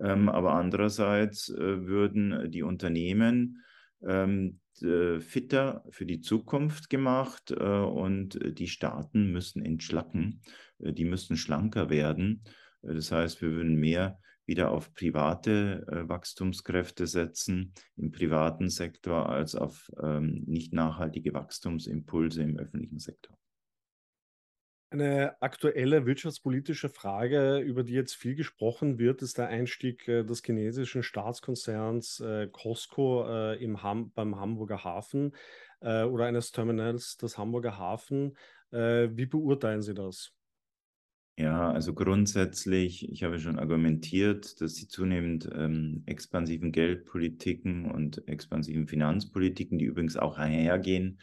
[0.00, 3.62] Ähm, aber andererseits äh, würden die Unternehmen
[4.06, 4.60] ähm,
[5.18, 10.40] fitter für die Zukunft gemacht äh, und die Staaten müssen entschlacken,
[10.78, 12.44] äh, die müssen schlanker werden.
[12.82, 19.28] Äh, das heißt, wir würden mehr wieder auf private äh, Wachstumskräfte setzen im privaten Sektor
[19.28, 23.36] als auf ähm, nicht nachhaltige Wachstumsimpulse im öffentlichen Sektor.
[24.90, 30.42] Eine aktuelle wirtschaftspolitische Frage, über die jetzt viel gesprochen wird, ist der Einstieg äh, des
[30.42, 35.32] chinesischen Staatskonzerns äh, Costco äh, im Ham beim Hamburger Hafen
[35.80, 38.36] oder eines Terminals des Hamburger Hafen.
[38.72, 40.32] Wie beurteilen Sie das?
[41.38, 48.88] Ja, also grundsätzlich, ich habe schon argumentiert, dass die zunehmend ähm, expansiven Geldpolitiken und expansiven
[48.88, 51.20] Finanzpolitiken, die übrigens auch einhergehen,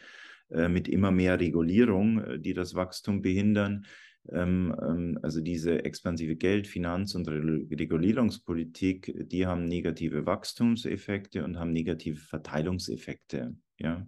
[0.48, 3.86] mit immer mehr Regulierung, äh, die das Wachstum behindern.
[4.30, 11.72] Ähm, ähm, also diese expansive Geld-, Finanz- und Regulierungspolitik, die haben negative Wachstumseffekte und haben
[11.72, 13.56] negative Verteilungseffekte.
[13.78, 14.06] Ja?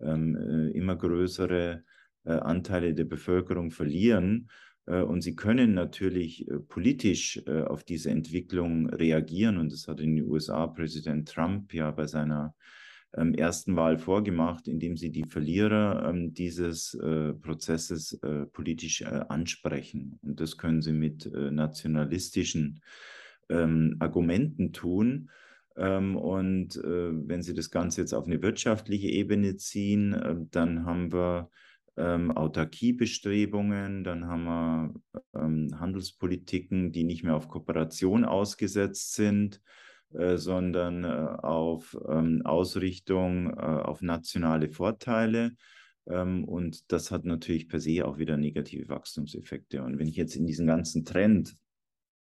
[0.00, 1.82] Ähm, äh, immer größere
[2.26, 4.48] Anteile der Bevölkerung verlieren.
[4.86, 9.58] Und sie können natürlich politisch auf diese Entwicklung reagieren.
[9.58, 12.54] Und das hat in den USA Präsident Trump ja bei seiner
[13.16, 19.24] ähm, ersten Wahl vorgemacht, indem sie die Verlierer ähm, dieses äh, Prozesses äh, politisch äh,
[19.28, 20.18] ansprechen.
[20.22, 22.80] Und das können sie mit äh, nationalistischen
[23.48, 25.30] ähm, Argumenten tun.
[25.76, 30.86] Ähm, und äh, wenn Sie das Ganze jetzt auf eine wirtschaftliche Ebene ziehen, äh, dann
[30.86, 31.50] haben wir
[31.96, 34.94] ähm, Autarkiebestrebungen, dann haben wir
[35.34, 39.60] ähm, Handelspolitiken, die nicht mehr auf Kooperation ausgesetzt sind.
[40.16, 45.56] Äh, sondern äh, auf ähm, Ausrichtung äh, auf nationale Vorteile.
[46.06, 49.82] Ähm, und das hat natürlich per se auch wieder negative Wachstumseffekte.
[49.82, 51.56] Und wenn ich jetzt in diesen ganzen Trend,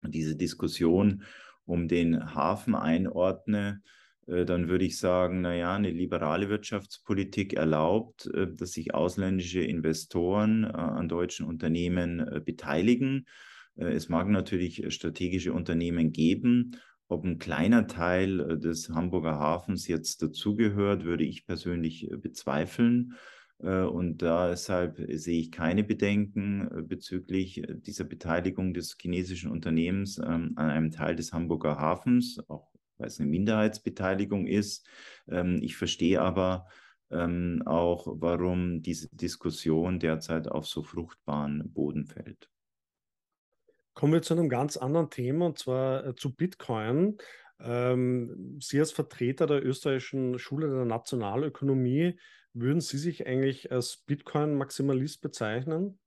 [0.03, 1.23] diese Diskussion
[1.67, 3.83] um den Hafen einordne,
[4.27, 11.47] dann würde ich sagen, naja, eine liberale Wirtschaftspolitik erlaubt, dass sich ausländische Investoren an deutschen
[11.47, 13.27] Unternehmen beteiligen.
[13.75, 16.77] Es mag natürlich strategische Unternehmen geben,
[17.09, 23.15] ob ein kleiner Teil äh, des Hamburger Hafens jetzt dazugehört, würde ich persönlich äh, bezweifeln.
[23.61, 30.71] Äh, und deshalb sehe ich keine Bedenken bezüglich dieser Beteiligung des chinesischen Unternehmens ähm, an
[30.71, 32.69] einem Teil des Hamburger Hafens, auch
[32.99, 34.87] weil es eine Minderheitsbeteiligung ist.
[35.29, 36.67] Ähm, ich verstehe aber
[37.11, 42.51] ähm, auch, warum diese Diskussion derzeit auf so fruchtbaren Boden fällt.
[43.99, 47.19] Kommen wir zu einem ganz anderen Thema und zwar äh, zu Bitcoin.
[47.59, 52.17] Ähm, Sie als Vertreter der österreichischen Schule der Nationalökonomie,
[52.53, 55.99] würden Sie sich eigentlich als Bitcoin-Maximalist bezeichnen?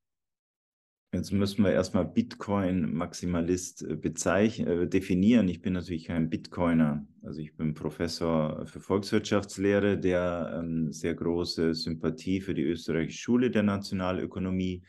[1.14, 5.50] Jetzt müssen wir erstmal Bitcoin-Maximalist äh, äh, definieren.
[5.50, 7.06] Ich bin natürlich kein Bitcoiner.
[7.24, 13.52] Also ich bin Professor für Volkswirtschaftslehre, der ähm, sehr große Sympathie für die österreichische Schule
[13.52, 14.82] der Nationalökonomie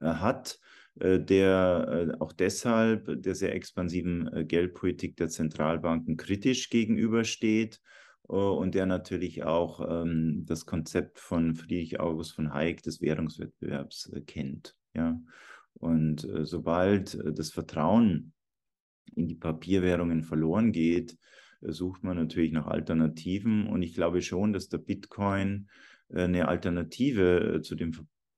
[0.00, 0.60] äh, hat,
[0.96, 7.80] der äh, auch deshalb der sehr expansiven äh, Geldpolitik der Zentralbanken kritisch gegenübersteht
[8.22, 14.76] und der natürlich auch ähm, das Konzept von Friedrich August von Hayek des Währungswettbewerbs kennt.
[14.94, 15.20] Ja.
[15.74, 18.32] Und äh, sobald äh, das Vertrauen
[19.14, 21.18] in die Papierwährungen verloren geht,
[21.60, 23.66] äh, sucht man natürlich nach Alternativen.
[23.66, 25.68] Und ich glaube schon, dass der Bitcoin
[26.08, 27.92] äh, eine Alternative äh, zu den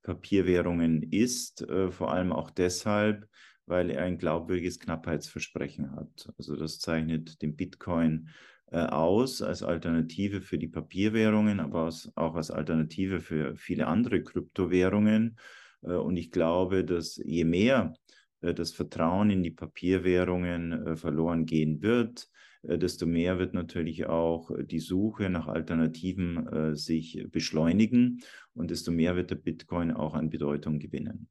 [0.06, 3.28] Papierwährungen ist, äh, vor allem auch deshalb,
[3.66, 6.32] weil er ein glaubwürdiges Knappheitsversprechen hat.
[6.38, 8.28] Also das zeichnet den Bitcoin
[8.68, 15.36] aus als Alternative für die Papierwährungen, aber auch als Alternative für viele andere Kryptowährungen.
[15.82, 17.94] Äh, und ich glaube, dass je mehr
[18.40, 22.28] äh, das Vertrauen in die Papierwährungen äh, verloren gehen wird,
[22.62, 28.22] desto mehr wird natürlich auch die Suche nach Alternativen sich beschleunigen
[28.54, 31.28] und desto mehr wird der Bitcoin auch an Bedeutung gewinnen.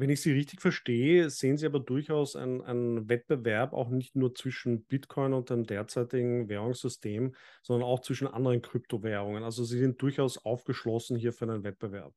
[0.00, 4.34] Wenn ich Sie richtig verstehe, sehen Sie aber durchaus einen, einen, Wettbewerb auch nicht nur
[4.34, 9.44] zwischen Bitcoin und dem derzeitigen Währungssystem, sondern auch zwischen anderen Kryptowährungen.
[9.44, 12.14] Also Sie sind durchaus aufgeschlossen hier für einen Wettbewerb.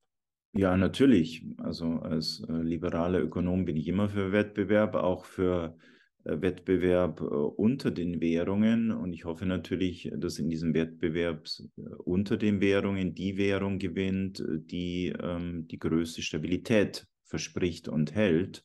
[0.53, 1.45] Ja, natürlich.
[1.57, 5.81] Also als äh, liberaler Ökonom bin ich immer für Wettbewerb, auch für äh,
[6.23, 8.91] Wettbewerb äh, unter den Währungen.
[8.91, 14.39] Und ich hoffe natürlich, dass in diesem Wettbewerb äh, unter den Währungen die Währung gewinnt,
[14.39, 18.63] äh, die ähm, die größte Stabilität verspricht und hält.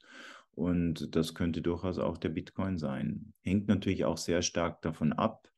[0.52, 3.32] Und das könnte durchaus auch der Bitcoin sein.
[3.42, 5.48] Hängt natürlich auch sehr stark davon ab,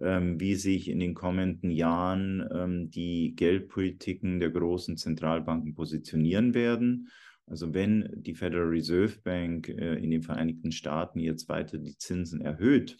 [0.00, 7.08] ähm, wie sich in den kommenden Jahren ähm, die Geldpolitiken der großen Zentralbanken positionieren werden.
[7.46, 12.40] Also wenn die Federal Reserve Bank äh, in den Vereinigten Staaten jetzt weiter die Zinsen
[12.40, 12.98] erhöht,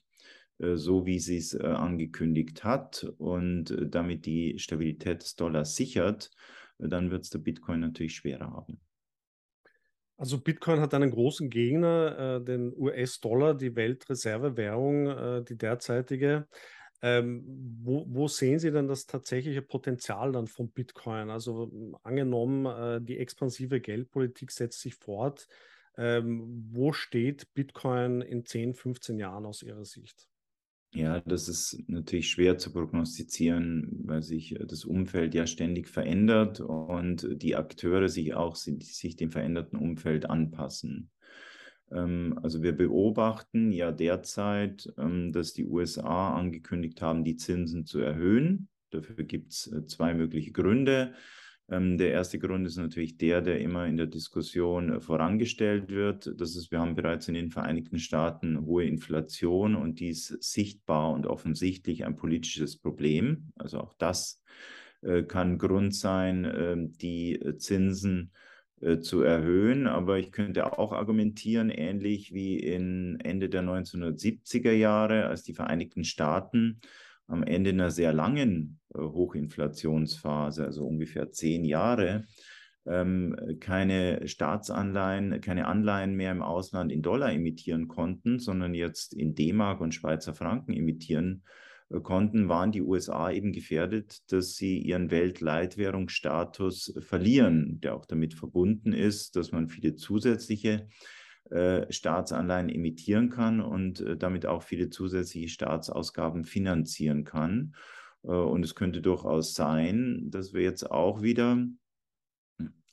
[0.58, 6.30] äh, so wie sie es äh, angekündigt hat und damit die Stabilität des Dollars sichert,
[6.78, 8.80] dann wird es der Bitcoin natürlich schwerer haben.
[10.18, 16.48] Also Bitcoin hat einen großen Gegner, den US-Dollar, die Weltreservewährung, äh, die derzeitige.
[17.02, 17.44] Ähm,
[17.82, 21.30] wo, wo, sehen Sie denn das tatsächliche Potenzial dann von Bitcoin?
[21.30, 25.46] Also angenommen, äh, die expansive Geldpolitik setzt sich fort.
[25.98, 30.28] Ähm, wo steht Bitcoin in 10, 15 Jahren aus Ihrer Sicht?
[30.94, 37.28] Ja, das ist natürlich schwer zu prognostizieren, weil sich das Umfeld ja ständig verändert und
[37.30, 41.10] die Akteure sich auch sich dem veränderten Umfeld anpassen.
[41.92, 48.00] Ähm, also wir beobachten ja derzeit, ähm, dass die USA angekündigt haben, die Zinsen zu
[48.00, 48.68] erhöhen.
[48.90, 51.14] Dafür gibt es äh, zwei mögliche Gründe.
[51.68, 56.32] Ähm, der erste Grund ist natürlich der, der immer in der Diskussion äh, vorangestellt wird.
[56.40, 61.26] Das ist, wir haben bereits in den Vereinigten Staaten hohe Inflation und dies sichtbar und
[61.26, 63.52] offensichtlich ein politisches Problem.
[63.56, 64.42] Also auch das
[65.02, 68.45] äh, kann Grund sein, die Zinsen äh,
[69.00, 69.86] zu erhöhen.
[69.86, 76.04] Aber ich könnte auch argumentieren, ähnlich wie in Ende der 1970er Jahre, als die Vereinigten
[76.04, 76.80] Staaten
[77.26, 82.24] am Ende einer sehr langen äh, Hochinflationsphase, also ungefähr zehn Jahre,
[82.86, 89.34] ähm, keine Staatsanleihen, keine Anleihen mehr im Ausland in Dollar emittieren konnten, sondern jetzt in
[89.34, 91.65] D-Mark und Schweizer Franken emittieren äh,
[92.02, 98.92] konnten, waren die USA eben gefährdet, dass sie ihren Weltleitwährungsstatus verlieren, der auch damit verbunden
[98.92, 100.88] ist, dass man viele zusätzliche
[101.50, 107.74] äh, Staatsanleihen emittieren kann und äh, damit auch viele zusätzliche Staatsausgaben finanzieren kann.
[108.24, 111.64] Äh, und es könnte durchaus sein, dass wir jetzt auch wieder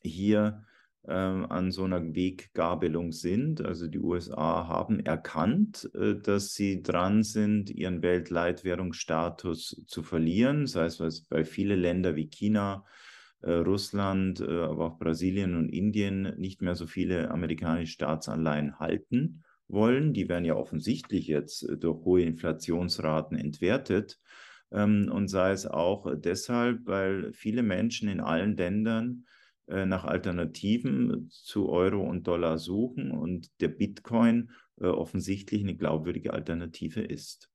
[0.01, 0.72] hier äh,
[1.05, 3.59] an so einer Weggabelung sind.
[3.59, 10.61] Also die USA haben erkannt, äh, dass sie dran sind, ihren Weltleitwährungsstatus zu verlieren.
[10.61, 12.85] Das heißt, bei vielen Ländern wie China,
[13.41, 19.43] äh, Russland, äh, aber auch Brasilien und Indien nicht mehr so viele amerikanische Staatsanleihen halten
[19.67, 20.13] wollen.
[20.13, 24.19] Die werden ja offensichtlich jetzt durch hohe Inflationsraten entwertet.
[24.71, 29.25] Ähm, und sei es auch deshalb, weil viele Menschen in allen Ländern
[29.67, 37.01] nach Alternativen zu Euro und Dollar suchen und der Bitcoin äh, offensichtlich eine glaubwürdige Alternative
[37.01, 37.49] ist.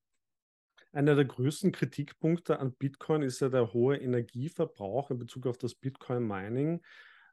[0.92, 5.74] Einer der größten Kritikpunkte an Bitcoin ist ja der hohe Energieverbrauch in Bezug auf das
[5.74, 6.80] Bitcoin-Mining.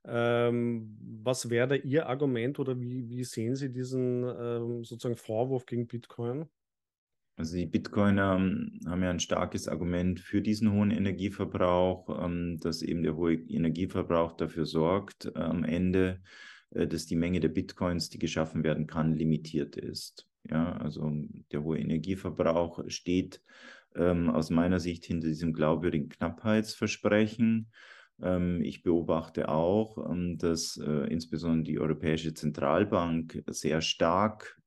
[0.03, 5.65] Ähm, was wäre da Ihr Argument oder wie, wie sehen Sie diesen ähm, sozusagen Vorwurf
[5.65, 6.49] gegen Bitcoin?
[7.37, 12.81] Also die Bitcoiner ähm, haben ja ein starkes Argument für diesen hohen Energieverbrauch, ähm, dass
[12.81, 16.21] eben der hohe Energieverbrauch dafür sorgt, äh, am Ende,
[16.69, 20.27] äh, dass die Menge der Bitcoins, die geschaffen werden kann, limitiert ist.
[20.49, 21.11] Ja, also
[21.51, 23.41] der hohe Energieverbrauch steht
[23.95, 27.71] ähm, aus meiner Sicht hinter diesem glaubwürdigen Knappheitsversprechen.
[28.61, 29.97] Ich beobachte auch,
[30.37, 34.57] dass äh, insbesondere die Europäische Zentralbank sehr stark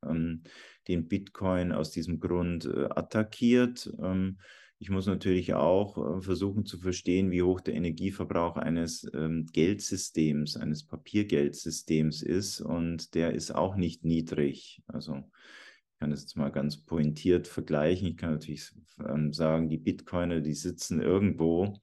[0.88, 3.92] den Bitcoin aus diesem Grund äh, attackiert.
[4.02, 4.38] Ähm,
[4.80, 10.56] ich muss natürlich auch äh, versuchen zu verstehen, wie hoch der Energieverbrauch eines ähm, Geldsystems,
[10.56, 12.60] eines Papiergeldsystems ist.
[12.60, 14.82] Und der ist auch nicht niedrig.
[14.86, 18.08] Also ich kann das jetzt mal ganz pointiert vergleichen.
[18.08, 18.70] Ich kann natürlich
[19.06, 21.74] ähm, sagen, die Bitcoiner, die sitzen irgendwo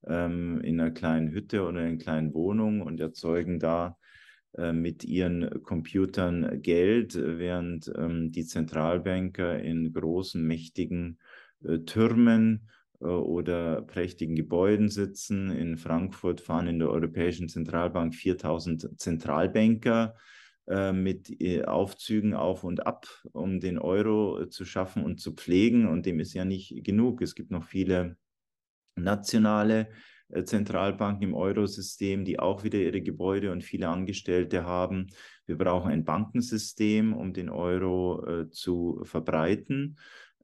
[0.00, 3.97] in einer kleinen Hütte oder in einer kleinen Wohnung und erzeugen da
[4.72, 11.18] mit ihren Computern Geld, während ähm, die Zentralbanker in großen, mächtigen
[11.64, 12.68] äh, Türmen
[13.00, 15.50] äh, oder prächtigen Gebäuden sitzen.
[15.50, 20.16] In Frankfurt fahren in der Europäischen Zentralbank 4000 Zentralbanker
[20.66, 21.36] äh, mit
[21.66, 25.86] Aufzügen auf und ab, um den Euro zu schaffen und zu pflegen.
[25.86, 27.22] Und dem ist ja nicht genug.
[27.22, 28.16] Es gibt noch viele
[28.96, 29.88] nationale
[30.44, 35.08] Zentralbanken im Eurosystem, die auch wieder ihre Gebäude und viele Angestellte haben.
[35.46, 39.96] Wir brauchen ein Bankensystem, um den Euro äh, zu verbreiten.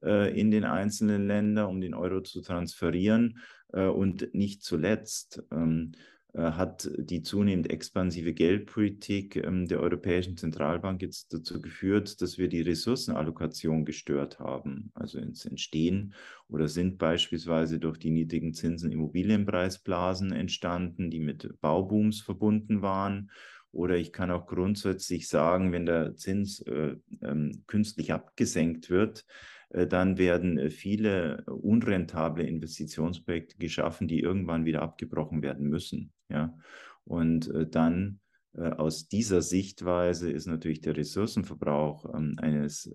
[0.05, 3.39] Äh, in den einzelnen Ländern, um den Euro zu transferieren.
[3.73, 5.97] Äh, und nicht zuletzt ähm, äh,
[6.41, 12.61] hat die zunehmend expansive Geldpolitik ähm, der Europäischen Zentralbank jetzt dazu geführt, dass wir die
[12.61, 14.91] Ressourcenallokation gestört haben.
[14.93, 16.13] Also ins Entstehen
[16.47, 23.31] oder sind beispielsweise durch die niedrigen Zinsen Immobilienpreisblasen entstanden, die mit Baubooms verbunden waren.
[23.71, 29.54] Oder ich kann auch grundsätzlich sagen, wenn der Zins äh, ähm, künstlich abgesenkt wird, äh,
[29.75, 36.13] dann werden äh, viele unrentable Investitionsprojekte geschaffen, die irgendwann wieder abgebrochen werden müssen.
[36.29, 36.57] Ja?
[37.03, 38.19] Und äh, dann
[38.57, 42.89] aus dieser Sichtweise ist natürlich der Ressourcenverbrauch ähm, eines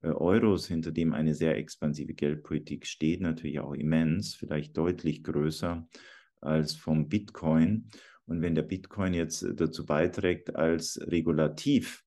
[0.00, 5.86] Euros, hinter dem eine sehr expansive Geldpolitik steht, natürlich auch immens, vielleicht deutlich größer
[6.40, 7.90] als vom Bitcoin.
[8.24, 12.02] Und wenn der Bitcoin jetzt dazu beiträgt, als Regulativ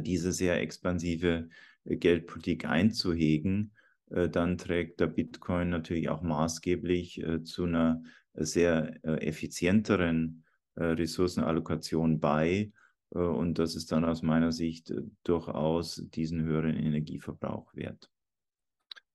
[0.00, 1.48] diese sehr expansive
[1.84, 3.72] Geldpolitik einzuhegen,
[4.12, 8.02] äh, dann trägt der Bitcoin natürlich auch maßgeblich äh, zu einer
[8.34, 12.72] sehr äh, effizienteren Ressourcenallokation bei.
[13.10, 14.90] Und das ist dann aus meiner Sicht
[15.22, 18.10] durchaus diesen höheren Energieverbrauch wert.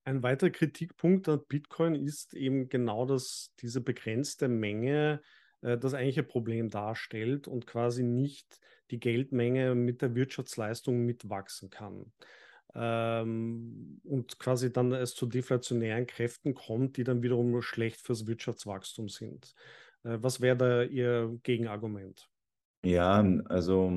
[0.04, 5.24] Ein weiterer Kritikpunkt an Bitcoin ist eben genau, dass diese begrenzte Menge
[5.62, 8.60] das eigentliche Problem darstellt und quasi nicht
[8.92, 12.14] die Geldmenge mit der Wirtschaftsleistung mitwachsen kann
[12.78, 19.10] ähm, und quasi dann es zu deflationären Kräften kommt, die dann wiederum schlecht fürs Wirtschaftswachstum
[19.10, 19.56] sind.
[20.04, 22.30] Äh, was wäre da Ihr Gegenargument?
[22.86, 23.92] Ja, also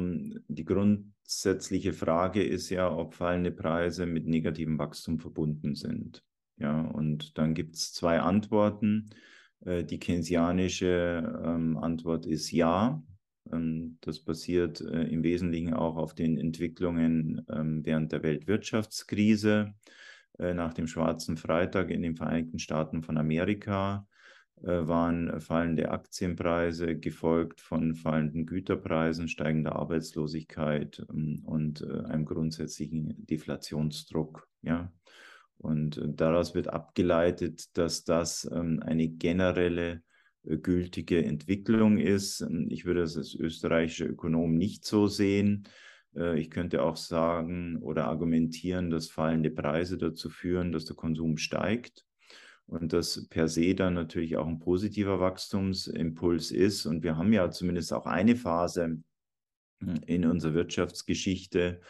[0.48, 6.24] die grundsätzliche Frage ist ja, ob fallende Preise mit negativem Wachstum verbunden sind.
[6.56, 9.10] Ja, und dann gibt es zwei Antworten.
[9.64, 13.02] Äh, die keynesianische ähm, Antwort ist ja.
[13.52, 19.74] Ähm, das basiert äh, im Wesentlichen auch auf den Entwicklungen ähm, während der Weltwirtschaftskrise
[20.38, 24.06] äh, nach dem Schwarzen Freitag in den Vereinigten Staaten von Amerika
[24.62, 34.48] äh, waren fallende Aktienpreise gefolgt von fallenden Güterpreisen, steigender Arbeitslosigkeit ähm, und einem grundsätzlichen Deflationsdruck.
[34.62, 34.92] Ja.
[35.58, 40.02] Und daraus wird abgeleitet, dass das eine generelle
[40.44, 42.40] gültige Entwicklung ist.
[42.40, 45.68] Ähm, ich würde das als österreichischer Ökonom nicht so sehen.
[46.14, 51.36] Äh, ich könnte auch sagen oder argumentieren, dass fallende Preise dazu führen, dass der Konsum
[51.36, 52.04] steigt
[52.66, 56.86] und das per se dann natürlich auch ein positiver Wachstumsimpuls ist.
[56.86, 59.02] Und wir haben ja zumindest auch eine Phase
[59.80, 61.80] hm, in unserer Wirtschaftsgeschichte,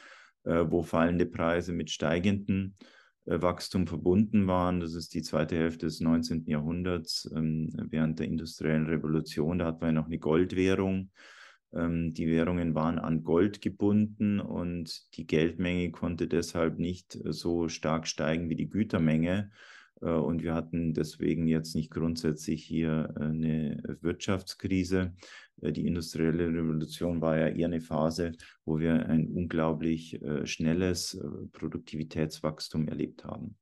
[0.44, 2.84] äh, wo fallende Preise mit steigenden äh,
[3.26, 4.80] Wachstum verbunden waren.
[4.80, 6.46] Das ist die zweite Hälfte des 19.
[6.46, 9.58] Jahrhunderts ähm, während der industriellen Revolution.
[9.58, 11.10] Da hatten wir noch eine Goldwährung.
[11.72, 18.06] Ähm, die Währungen waren an Gold gebunden und die Geldmenge konnte deshalb nicht so stark
[18.06, 19.50] steigen wie die Gütermenge.
[20.00, 25.14] Äh, und wir hatten deswegen jetzt nicht grundsätzlich hier äh, eine Wirtschaftskrise.
[25.60, 28.32] Äh, die industrielle Revolution war ja eher eine Phase,
[28.64, 31.20] wo wir ein unglaublich schnelles
[31.52, 33.56] Produktivitätswachstum erlebt haben.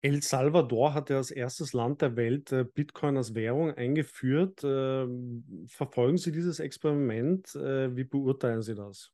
[0.00, 4.60] El Salvador hat ja als erstes Land der Welt Bitcoin als Währung eingeführt.
[4.62, 7.52] Ähm, verfolgen Sie dieses Experiment?
[7.54, 9.12] Wie beurteilen Sie das?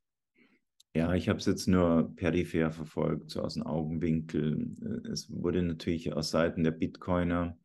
[0.96, 4.68] Ja, ich habe es jetzt nur peripher verfolgt, so aus dem Augenwinkel.
[4.80, 7.58] Äh, es wurde natürlich aus Seiten der Bitcoiner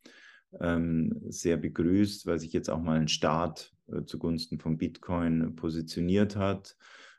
[0.60, 6.36] ähm, sehr begrüßt, weil sich jetzt auch mal ein Staat äh, zugunsten von Bitcoin positioniert
[6.36, 6.76] hat.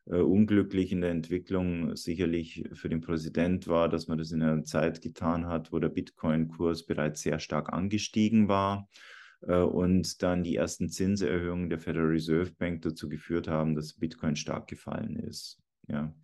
[0.06, 4.64] Äh, unglücklich in der Entwicklung sicherlich für den Präsident war, dass man das in einer
[4.64, 8.88] Zeit getan hat, wo der Bitcoin-Kurs bereits sehr stark angestiegen war
[9.42, 14.34] äh, und dann die ersten Zinserhöhungen der Federal Reserve Bank dazu geführt haben, dass Bitcoin
[14.34, 15.60] stark gefallen ist.
[15.90, 16.14] Ja.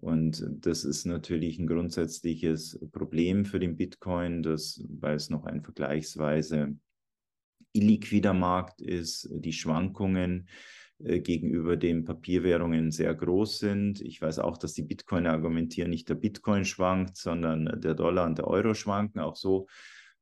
[0.00, 5.62] Und das ist natürlich ein grundsätzliches Problem für den Bitcoin, dass, weil es noch ein
[5.62, 6.76] vergleichsweise
[7.72, 10.48] illiquider Markt ist, die Schwankungen
[10.98, 14.00] äh, gegenüber den Papierwährungen sehr groß sind.
[14.00, 18.38] Ich weiß auch, dass die Bitcoiner argumentieren, nicht der Bitcoin schwankt, sondern der Dollar und
[18.38, 19.20] der Euro schwanken.
[19.20, 19.68] Auch so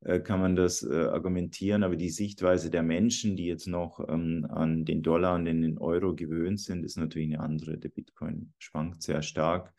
[0.03, 1.83] kann man das äh, argumentieren.
[1.83, 6.15] Aber die Sichtweise der Menschen, die jetzt noch ähm, an den Dollar und den Euro
[6.15, 7.77] gewöhnt sind, ist natürlich eine andere.
[7.77, 9.73] Der Bitcoin schwankt sehr stark.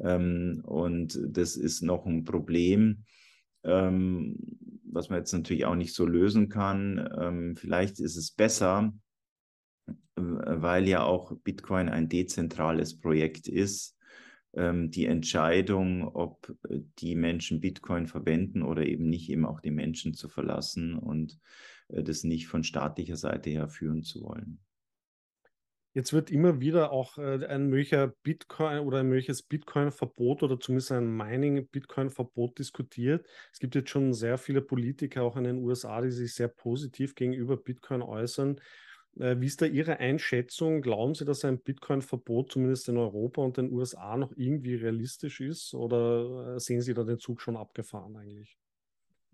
[0.00, 3.04] Ähm, und das ist noch ein Problem,
[3.64, 4.36] ähm,
[4.84, 7.54] was man jetzt natürlich auch nicht so lösen kann.
[7.58, 8.94] Vielleicht ist es besser,
[10.14, 13.95] weil ja auch Bitcoin ein dezentrales Projekt ist,
[14.56, 20.14] die Entscheidung, ob äh, die Menschen Bitcoin verwenden oder eben nicht, eben auch die Menschen
[20.14, 21.38] zu verlassen und
[21.88, 24.60] äh, das nicht von staatlicher Seite her führen zu wollen.
[25.96, 30.92] Jetzt wird immer wieder auch äh, ein möglicher Bitcoin oder ein mögliches Bitcoin-Verbot oder zumindest
[30.92, 33.26] ein Mining-Bitcoin-Verbot diskutiert.
[33.50, 37.14] Es gibt jetzt schon sehr viele Politiker auch in den USA, die sich sehr positiv
[37.14, 38.60] gegenüber Bitcoin äußern.
[39.18, 40.82] Äh, wie ist da Ihre Einschätzung?
[40.82, 45.74] Glauben Sie, dass ein Bitcoin-Verbot zumindest in Europa und den USA noch irgendwie realistisch ist
[45.74, 48.58] oder äh, sehen Sie da den Zug schon abgefahren eigentlich?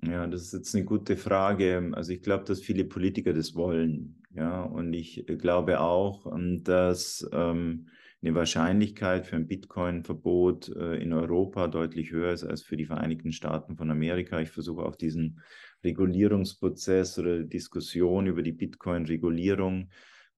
[0.05, 1.93] Ja, das ist jetzt eine gute Frage.
[1.93, 4.23] Also ich glaube, dass viele Politiker das wollen.
[4.35, 7.89] Ja, und ich glaube auch, ähm, dass ähm,
[8.23, 13.33] eine Wahrscheinlichkeit für ein Bitcoin-Verbot äh, in Europa deutlich höher ist als für die Vereinigten
[13.33, 14.41] Staaten von Amerika.
[14.41, 15.41] Ich versuche auch diesen
[15.85, 19.91] Regulierungsprozess oder Diskussion über die Bitcoin-Regulierung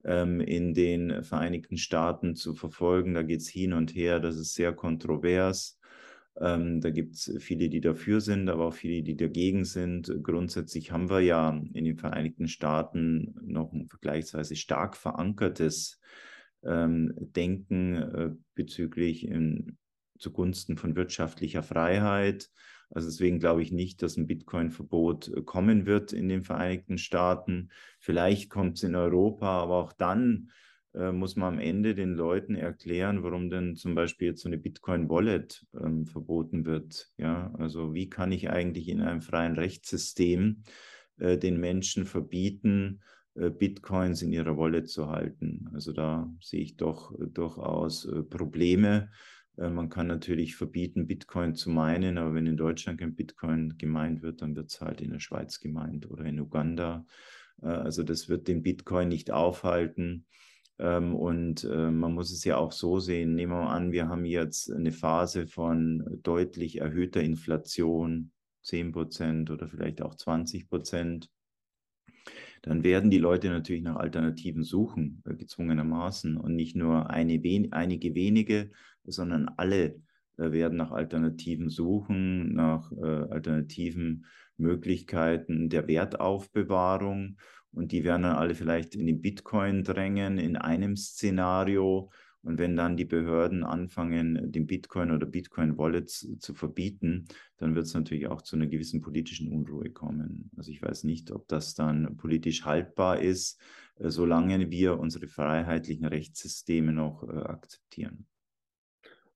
[0.03, 3.13] ähm, in den Vereinigten Staaten zu verfolgen.
[3.13, 5.79] Da geht es hin und her, das ist sehr kontrovers.
[6.39, 10.11] Ähm, da gibt es viele, die dafür sind, aber auch viele, die dagegen sind.
[10.21, 16.01] Grundsätzlich haben wir ja in den Vereinigten Staaten noch ein vergleichsweise stark verankertes
[16.63, 19.77] ähm, Denken äh, bezüglich in,
[20.17, 22.49] zugunsten von wirtschaftlicher Freiheit.
[22.89, 27.69] Also deswegen glaube ich nicht, dass ein Bitcoin-Verbot äh, kommen wird in den Vereinigten Staaten.
[27.99, 30.49] Vielleicht kommt es in Europa, aber auch dann
[30.93, 34.57] äh, muss man am Ende den Leuten erklären, warum denn zum Beispiel jetzt so eine
[34.57, 37.09] Bitcoin-Wallet ähm, verboten wird.
[37.17, 40.63] Ja, also wie kann ich eigentlich in einem freien Rechtssystem
[41.17, 43.01] äh, den Menschen verbieten,
[43.35, 45.69] äh, Bitcoins in ihrer Wallet zu halten.
[45.73, 49.09] Also da sehe ich doch äh, durchaus Probleme.
[49.57, 54.41] Man kann natürlich verbieten, Bitcoin zu meinen, aber wenn in Deutschland kein Bitcoin gemeint wird,
[54.41, 57.05] dann wird es halt in der Schweiz gemeint oder in Uganda.
[57.61, 60.25] Also das wird den Bitcoin nicht aufhalten.
[60.77, 63.35] Ähm, und man muss es ja auch so sehen.
[63.35, 68.31] Nehmen wir mal an, wir haben jetzt eine Phase von deutlich erhöhter Inflation,
[68.63, 71.29] 10 Prozent oder vielleicht auch 20 Prozent
[72.65, 76.35] dann werden die Leute natürlich nach Alternativen suchen, äh, gezwungenermaßen.
[76.35, 77.39] Und nicht nur eine,
[77.71, 78.71] einige wenige,
[79.03, 80.01] sondern alle
[80.37, 84.25] äh, werden nach Alternativen suchen, nach äh, alternativen
[84.57, 87.37] Möglichkeiten der Wertaufbewahrung.
[87.71, 92.09] Und die werden dann alle vielleicht in den Bitcoin drängen, in einem Szenario.
[92.45, 97.27] Und wenn dann die Behörden anfangen, den Bitcoin oder Bitcoin-Wallets zu verbieten,
[97.57, 100.51] dann wird es natürlich auch zu einer gewissen politischen Unruhe kommen.
[100.55, 103.59] Also ich weiß nicht, ob das dann politisch haltbar ist,
[103.95, 108.27] äh, solange wir unsere freiheitlichen Rechtssysteme noch äh, akzeptieren.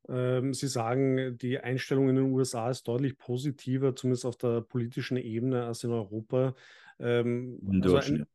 [0.08, 5.18] Ähm, Sie sagen, die Einstellung in den USA ist deutlich positiver, zumindest auf der politischen
[5.18, 6.54] Ebene, als in Europa.
[7.00, 8.28] Ähm, also ein,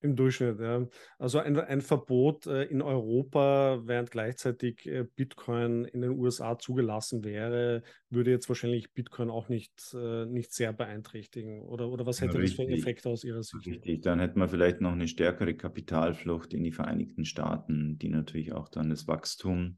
[0.00, 0.86] im Durchschnitt, ja.
[1.18, 7.24] Also ein, ein Verbot äh, in Europa, während gleichzeitig äh, Bitcoin in den USA zugelassen
[7.24, 11.62] wäre, würde jetzt wahrscheinlich Bitcoin auch nicht, äh, nicht sehr beeinträchtigen.
[11.62, 13.66] Oder, oder was hätte ja, das für einen Effekt aus Ihrer Sicht?
[13.66, 18.52] Richtig, dann hätten wir vielleicht noch eine stärkere Kapitalflucht in die Vereinigten Staaten, die natürlich
[18.52, 19.76] auch dann das Wachstum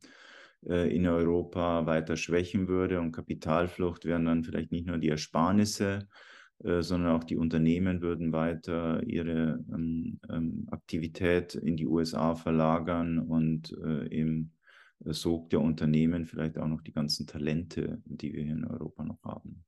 [0.62, 3.00] in Europa weiter schwächen würde.
[3.00, 6.06] Und Kapitalflucht wären dann vielleicht nicht nur die Ersparnisse,
[6.62, 13.72] sondern auch die Unternehmen würden weiter ihre ähm, ähm, Aktivität in die USA verlagern und
[13.82, 14.52] äh, im
[15.02, 19.22] Sog der Unternehmen vielleicht auch noch die ganzen Talente, die wir hier in Europa noch
[19.22, 19.64] haben.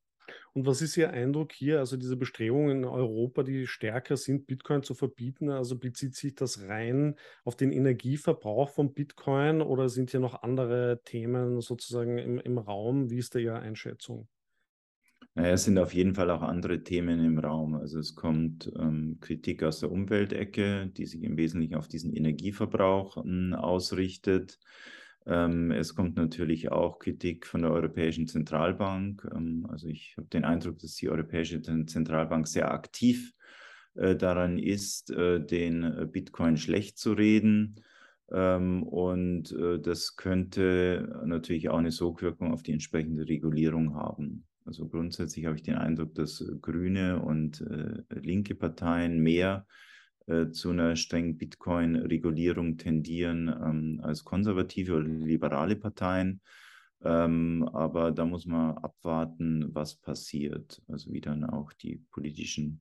[0.52, 1.78] Und was ist Ihr Eindruck hier?
[1.78, 6.68] Also diese Bestrebungen in Europa, die stärker sind, Bitcoin zu verbieten, also bezieht sich das
[6.68, 12.58] rein auf den Energieverbrauch von Bitcoin oder sind hier noch andere Themen sozusagen im, im
[12.58, 13.10] Raum?
[13.10, 14.28] Wie ist da Ihre Einschätzung?
[15.34, 17.74] Naja, es sind auf jeden Fall auch andere Themen im Raum.
[17.74, 23.24] Also es kommt ähm, Kritik aus der Umweltecke, die sich im Wesentlichen auf diesen Energieverbrauch
[23.24, 24.58] ähm, ausrichtet.
[25.24, 29.26] Ähm, es kommt natürlich auch Kritik von der Europäischen Zentralbank.
[29.34, 33.32] Ähm, also ich habe den Eindruck, dass die Europäische Zentralbank sehr aktiv
[33.94, 37.80] äh, daran ist, äh, den äh, Bitcoin schlecht zu reden.
[38.30, 44.44] Ähm, und äh, das könnte natürlich auch eine Sogwirkung auf die entsprechende Regulierung haben.
[44.64, 49.66] Also grundsätzlich habe ich den Eindruck, dass äh, grüne und äh, linke Parteien mehr
[50.26, 56.40] äh, zu einer strengen Bitcoin-Regulierung tendieren ähm, als konservative oder liberale Parteien.
[57.04, 60.80] Ähm, aber da muss man abwarten, was passiert.
[60.88, 62.80] Also wie dann auch die politischen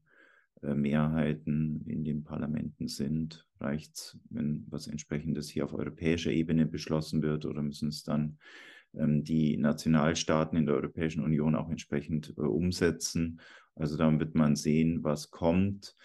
[0.61, 3.47] äh, Mehrheiten in den Parlamenten sind.
[3.59, 8.37] Reicht es, wenn was entsprechendes hier auf europäischer Ebene beschlossen wird oder müssen es dann
[8.93, 13.39] die Nationalstaaten in der Europäischen Union auch entsprechend äh, umsetzen.
[13.75, 15.95] Also dann wird man sehen, was kommt.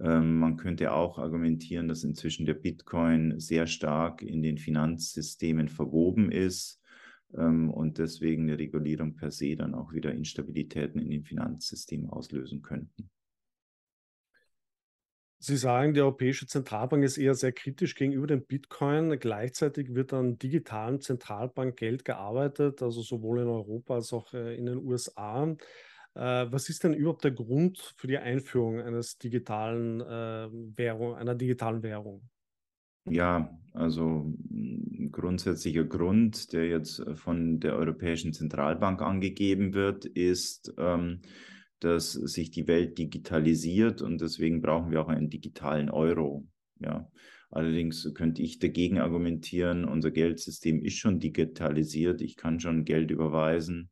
[0.00, 6.30] Ähm, man könnte auch argumentieren, dass inzwischen der Bitcoin sehr stark in den Finanzsystemen verwoben
[6.30, 6.80] ist
[7.36, 12.60] ähm, und deswegen eine Regulierung per se dann auch wieder Instabilitäten in den Finanzsystemen auslösen
[12.60, 13.10] könnten.
[15.44, 19.18] Sie sagen, die Europäische Zentralbank ist eher sehr kritisch gegenüber dem Bitcoin.
[19.18, 24.78] Gleichzeitig wird an digitalem Zentralbankgeld gearbeitet, also sowohl in Europa als auch äh, in den
[24.78, 25.54] USA.
[26.14, 31.34] Äh, was ist denn überhaupt der Grund für die Einführung eines digitalen äh, Währung, einer
[31.34, 32.22] digitalen Währung?
[33.06, 41.20] Ja, also ein grundsätzlicher Grund, der jetzt von der Europäischen Zentralbank angegeben wird, ist, ähm,
[41.80, 46.46] dass sich die Welt digitalisiert und deswegen brauchen wir auch einen digitalen Euro.
[46.80, 47.10] Ja.
[47.50, 52.20] Allerdings könnte ich dagegen argumentieren, unser Geldsystem ist schon digitalisiert.
[52.20, 53.90] Ich kann schon Geld überweisen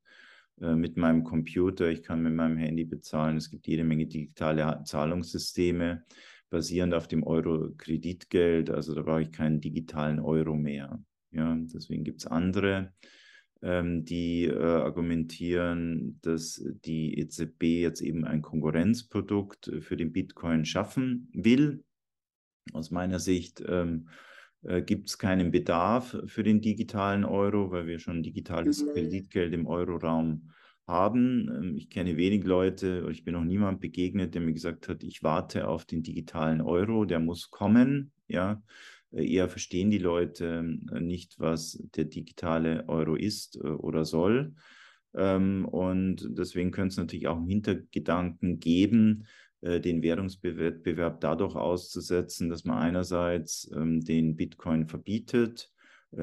[0.61, 3.37] äh, mit meinem Computer, ich kann mit meinem Handy bezahlen.
[3.37, 6.05] Es gibt jede Menge digitale Zahlungssysteme
[6.51, 8.68] basierend auf dem Euro-Kreditgeld.
[8.70, 11.01] Also da brauche ich keinen digitalen Euro mehr.
[11.30, 12.93] Ja, deswegen gibt es andere
[13.65, 21.85] die äh, argumentieren, dass die EZB jetzt eben ein Konkurrenzprodukt für den Bitcoin schaffen will.
[22.73, 24.09] Aus meiner Sicht ähm,
[24.63, 28.91] äh, gibt es keinen Bedarf für den digitalen Euro, weil wir schon digitales mhm.
[28.93, 30.51] Kreditgeld im Euroraum
[30.87, 31.49] haben.
[31.49, 35.23] Ähm, ich kenne wenig Leute, ich bin noch niemand begegnet, der mir gesagt hat, ich
[35.23, 38.13] warte auf den digitalen Euro, der muss kommen.
[38.29, 38.57] Ja, äh,
[39.13, 44.55] eher verstehen die Leute äh, nicht, was der digitale Euro ist äh, oder soll.
[45.15, 49.27] Ähm, und deswegen könnte es natürlich auch einen Hintergedanken geben,
[49.65, 55.71] den Währungswettbewerb dadurch auszusetzen, dass man einerseits ähm, den Bitcoin verbietet,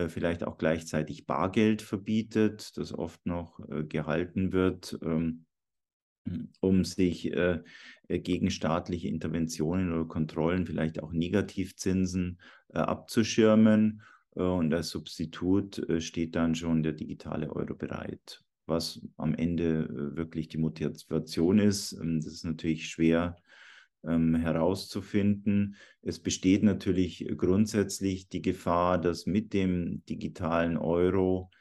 [0.09, 5.45] vielleicht auch gleichzeitig Bargeld verbietet, das oft noch gehalten wird ähm,
[6.59, 7.59] um sich äh,
[8.07, 12.39] gegen staatliche Interventionen oder Kontrollen, vielleicht auch Negativzinsen
[12.73, 14.01] äh, abzuschirmen.
[14.35, 18.43] Äh, und als Substitut äh, steht dann schon der digitale Euro bereit.
[18.65, 23.37] Was am Ende äh, wirklich die Motivation ist, ähm, das ist natürlich schwer
[24.03, 25.75] ähm, herauszufinden.
[26.01, 31.51] Es besteht natürlich grundsätzlich die Gefahr, dass mit dem digitalen Euro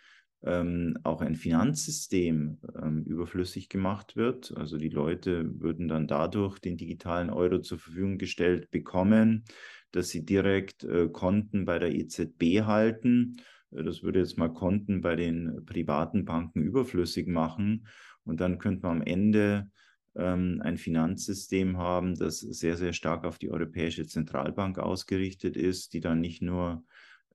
[0.45, 4.57] ähm, auch ein Finanzsystem ähm, überflüssig gemacht wird.
[4.57, 9.45] Also die Leute würden dann dadurch den digitalen Euro zur Verfügung gestellt bekommen,
[9.91, 13.39] dass sie direkt äh, Konten bei der EZB halten.
[13.73, 17.87] Äh, das würde jetzt mal Konten bei den privaten Banken überflüssig machen.
[18.25, 19.71] Und dann könnte man am Ende
[20.15, 26.01] ähm, ein Finanzsystem haben, das sehr, sehr stark auf die Europäische Zentralbank ausgerichtet ist, die
[26.01, 26.85] dann nicht nur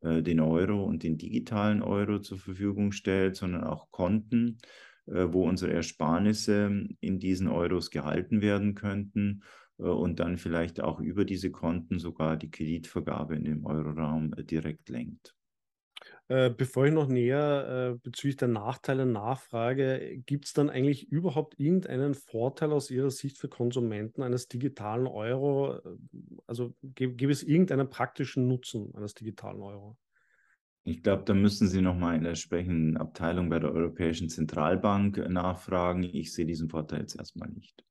[0.03, 4.57] den Euro und den digitalen Euro zur Verfügung stellt, sondern auch Konten,
[5.05, 9.43] äh, wo unsere Ersparnisse in diesen Euros gehalten werden könnten
[9.77, 14.89] äh, und dann vielleicht auch über diese Konten sogar die Kreditvergabe in dem Euroraum direkt
[14.89, 15.35] lenkt.
[16.33, 21.59] Äh, bevor ich noch näher äh, bezüglich der Nachteile nachfrage, gibt es dann eigentlich überhaupt
[21.59, 25.79] irgendeinen Vorteil aus Ihrer Sicht für Konsumenten eines digitalen Euro?
[26.47, 29.95] Also gäbe es irgendeinen praktischen Nutzen eines digitalen Euro?
[30.85, 36.01] Ich glaube, da müssen Sie nochmal in der entsprechenden Abteilung bei der Europäischen Zentralbank nachfragen.
[36.01, 37.85] Ich sehe diesen Vorteil jetzt erstmal nicht.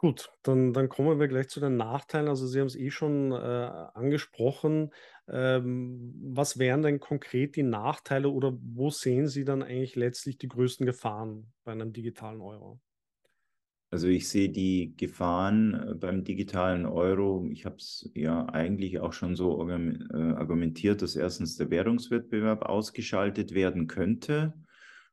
[0.00, 2.28] Gut, dann, dann kommen wir gleich zu den Nachteilen.
[2.28, 4.94] Also Sie haben es eh schon äh, angesprochen.
[5.28, 10.48] Ähm, was wären denn konkret die Nachteile oder wo sehen Sie dann eigentlich letztlich die
[10.48, 12.80] größten Gefahren bei einem digitalen Euro?
[13.90, 17.46] Also ich sehe die Gefahren äh, beim digitalen Euro.
[17.50, 23.52] Ich habe es ja eigentlich auch schon so äh, argumentiert, dass erstens der Währungswettbewerb ausgeschaltet
[23.52, 24.54] werden könnte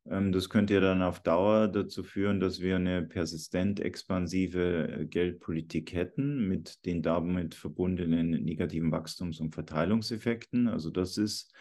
[0.09, 5.93] das könnte ja dann auf Dauer dazu führen, dass wir eine persistent expansive äh, Geldpolitik
[5.93, 10.69] hätten mit den damit verbundenen negativen Wachstums- und Verteilungseffekten.
[10.69, 11.53] Also das ist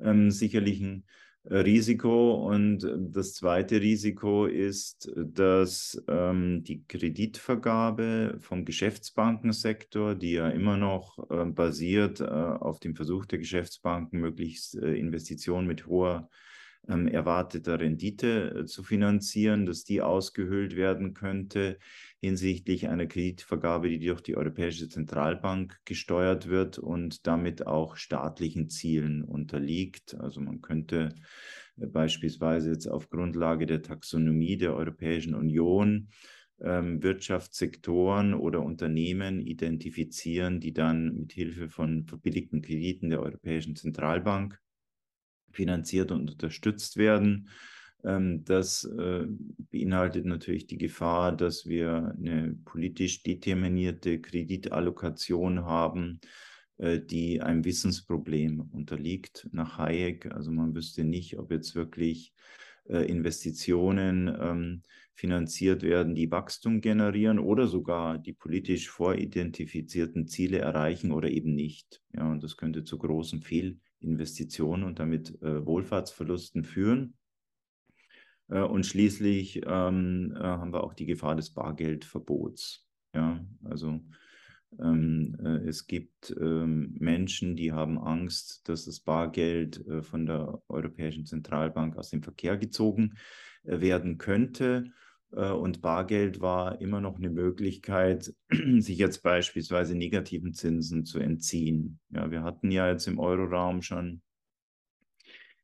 [0.00, 1.04] ähm, sicherlich ein
[1.44, 2.46] äh, Risiko.
[2.46, 10.78] Und äh, das zweite Risiko ist, dass ähm, die Kreditvergabe vom Geschäftsbankensektor, die ja immer
[10.78, 16.30] noch äh, basiert äh, auf dem Versuch der Geschäftsbanken, möglichst äh, Investitionen mit hoher
[16.88, 21.78] ähm, erwarteter Rendite äh, zu finanzieren, dass die ausgehöhlt werden könnte
[22.20, 29.22] hinsichtlich einer Kreditvergabe, die durch die Europäische Zentralbank gesteuert wird und damit auch staatlichen Zielen
[29.22, 30.14] unterliegt.
[30.18, 31.14] Also man könnte
[31.76, 36.08] äh, beispielsweise jetzt auf Grundlage der Taxonomie der Europäischen Union
[36.60, 44.60] ähm, Wirtschaftssektoren oder Unternehmen identifizieren, die dann mit Hilfe von verbilligten Krediten der Europäischen Zentralbank
[45.52, 47.48] finanziert und unterstützt werden.
[48.04, 49.26] Ähm, das äh,
[49.70, 56.20] beinhaltet natürlich die Gefahr, dass wir eine politisch determinierte Kreditallokation haben,
[56.78, 60.32] äh, die einem Wissensproblem unterliegt nach Hayek.
[60.32, 62.34] Also man wüsste nicht, ob jetzt wirklich
[62.88, 64.82] äh, Investitionen ähm,
[65.14, 72.00] finanziert werden, die Wachstum generieren oder sogar die politisch voridentifizierten Ziele erreichen oder eben nicht.
[72.14, 77.14] Ja, und das könnte zu großen Fehl Investitionen und damit äh, Wohlfahrtsverlusten führen.
[78.48, 82.86] Äh, und schließlich ähm, äh, haben wir auch die Gefahr des Bargeldverbots.
[83.14, 84.00] Ja, also
[84.80, 90.62] ähm, äh, es gibt ähm, Menschen, die haben Angst, dass das Bargeld äh, von der
[90.68, 93.14] Europäischen Zentralbank aus dem Verkehr gezogen
[93.64, 94.92] äh, werden könnte.
[95.34, 102.00] Und Bargeld war immer noch eine Möglichkeit, sich jetzt beispielsweise negativen Zinsen zu entziehen.
[102.12, 104.20] Ja, wir hatten ja jetzt im Euroraum schon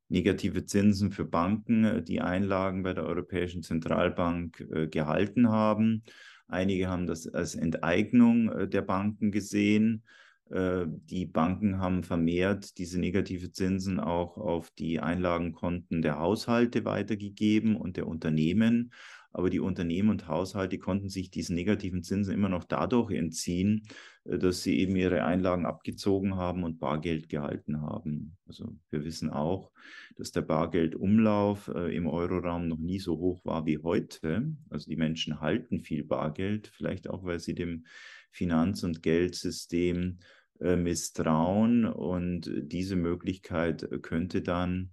[0.09, 6.03] negative Zinsen für Banken, äh, die Einlagen bei der Europäischen Zentralbank äh, gehalten haben.
[6.47, 10.03] Einige haben das als Enteignung der Banken gesehen.
[10.51, 17.99] Die Banken haben vermehrt diese negative Zinsen auch auf die Einlagenkonten der Haushalte weitergegeben und
[17.99, 18.95] der Unternehmen
[19.33, 23.87] aber die Unternehmen und Haushalte konnten sich diesen negativen Zinsen immer noch dadurch entziehen,
[24.25, 28.37] äh, dass sie eben ihre Einlagen abgezogen haben und Bargeld gehalten haben.
[28.47, 29.71] Also wir wissen auch,
[30.17, 34.57] dass der Bargeldumlauf äh, im Euroraum noch nie so hoch war wie heute.
[34.71, 37.85] Also die Menschen halten viel Bargeld, vielleicht auch, weil sie dem
[38.31, 40.19] Finanz- und Geldsystem
[40.61, 41.85] äh, misstrauen.
[41.85, 44.91] Und diese Möglichkeit könnte dann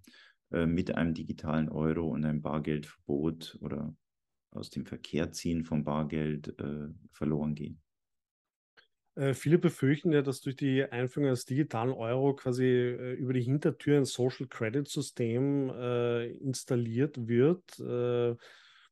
[0.51, 3.93] mit einem digitalen Euro und einem Bargeldverbot oder
[4.55, 7.81] aus dem Verkehr ziehen vom Bargeld äh, verloren gehen.
[9.15, 13.41] Äh, viele befürchten ja, dass durch die Einführung des digitalen Euro quasi äh, über die
[13.41, 17.79] Hintertür ein Social Credit System äh, installiert wird.
[17.79, 18.35] Äh,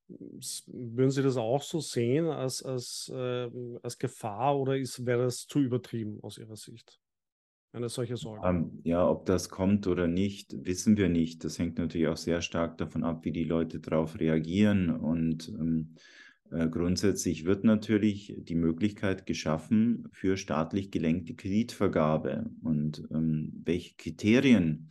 [0.07, 5.59] würden Sie das auch so sehen als, als, ähm, als Gefahr oder wäre das zu
[5.59, 7.03] übertrieben aus Ihrer Sicht?
[7.74, 8.47] Eine solche Sorge.
[8.47, 11.43] Ähm, ja, ob das kommt oder nicht, wissen wir nicht.
[11.43, 14.91] Das hängt natürlich auch sehr stark davon ab, wie die Leute darauf reagieren.
[14.91, 15.95] Und ähm,
[16.51, 22.45] äh, grundsätzlich wird natürlich die Möglichkeit geschaffen für staatlich gelenkte Kreditvergabe.
[22.61, 24.89] Und ähm, welche Kriterien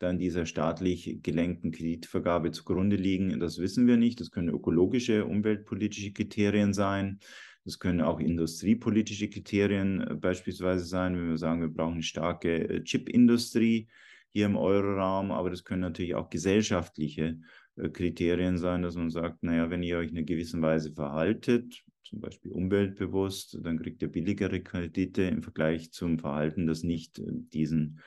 [0.00, 4.18] dann dieser staatlich gelenkten Kreditvergabe zugrunde liegen, das wissen wir nicht.
[4.18, 7.20] Das können ökologische, umweltpolitische Kriterien sein.
[7.64, 12.68] Das können auch industriepolitische Kriterien äh, beispielsweise sein, wenn wir sagen, wir brauchen eine starke
[12.68, 13.88] äh, Chipindustrie
[14.30, 17.40] hier im Euroraum, aber das können natürlich auch gesellschaftliche
[17.76, 21.82] äh, Kriterien sein, dass man sagt, naja, wenn ihr euch in einer gewissen Weise verhaltet,
[22.02, 28.00] zum Beispiel umweltbewusst, dann kriegt ihr billigere Kredite im Vergleich zum Verhalten, das nicht diesen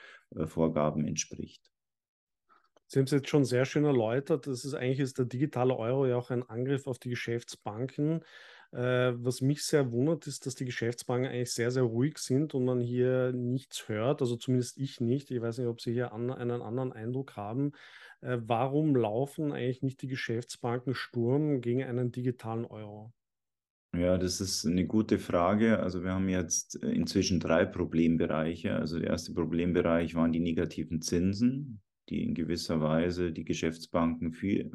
[0.46, 1.68] Vorgaben entspricht.
[2.86, 4.46] Sie haben es jetzt schon sehr schön erläutert.
[4.46, 8.24] Das ist eigentlich ist der digitale Euro ja auch ein Angriff auf die Geschäftsbanken.
[8.72, 12.64] Äh, was mich sehr wundert, ist, dass die Geschäftsbanken eigentlich sehr, sehr ruhig sind und
[12.64, 14.20] man hier nichts hört.
[14.20, 15.30] Also zumindest ich nicht.
[15.30, 17.72] Ich weiß nicht, ob Sie hier an, einen anderen Eindruck haben.
[18.20, 23.12] Äh, warum laufen eigentlich nicht die Geschäftsbanken Sturm gegen einen digitalen Euro?
[23.96, 25.80] Ja, das ist eine gute Frage.
[25.80, 28.74] Also wir haben jetzt äh, inzwischen drei Problembereiche.
[28.74, 34.70] Also der erste Problembereich waren die negativen Zinsen, die in gewisser Weise die Geschäftsbanken für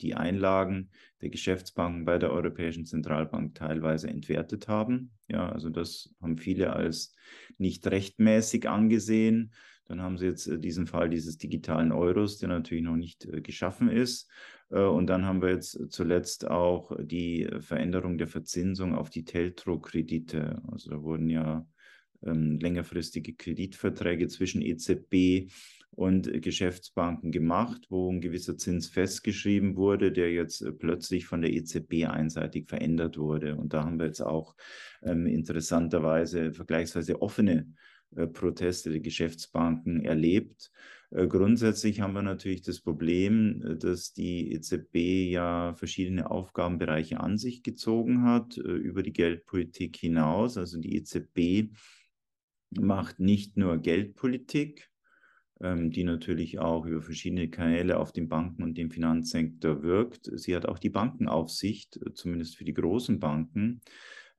[0.00, 0.90] die Einlagen
[1.20, 5.12] der Geschäftsbanken bei der Europäischen Zentralbank teilweise entwertet haben.
[5.28, 7.14] Ja, also das haben viele als
[7.58, 9.52] nicht rechtmäßig angesehen.
[9.86, 13.40] Dann haben sie jetzt äh, diesen Fall dieses digitalen Euros, der natürlich noch nicht äh,
[13.40, 14.30] geschaffen ist.
[14.70, 20.62] Äh, und dann haben wir jetzt zuletzt auch die Veränderung der Verzinsung auf die Teltro-Kredite.
[20.68, 21.66] Also da wurden ja
[22.22, 25.50] ähm, längerfristige Kreditverträge zwischen EZB
[25.90, 31.52] und Geschäftsbanken gemacht, wo ein gewisser Zins festgeschrieben wurde, der jetzt äh, plötzlich von der
[31.52, 33.56] EZB einseitig verändert wurde.
[33.56, 34.54] Und da haben wir jetzt auch
[35.02, 37.72] ähm, interessanterweise vergleichsweise offene
[38.14, 40.70] äh, Proteste der Geschäftsbanken erlebt.
[41.10, 47.38] Äh, grundsätzlich haben wir natürlich das Problem, äh, dass die EZB ja verschiedene Aufgabenbereiche an
[47.38, 50.56] sich gezogen hat, über die Geldpolitik hinaus.
[50.56, 51.72] Also die EZB
[52.70, 54.90] macht nicht nur Geldpolitik,
[55.58, 60.30] die natürlich auch über verschiedene Kanäle auf den Banken und den Finanzsektor wirkt.
[60.34, 63.80] Sie hat auch die Bankenaufsicht, zumindest für die großen Banken,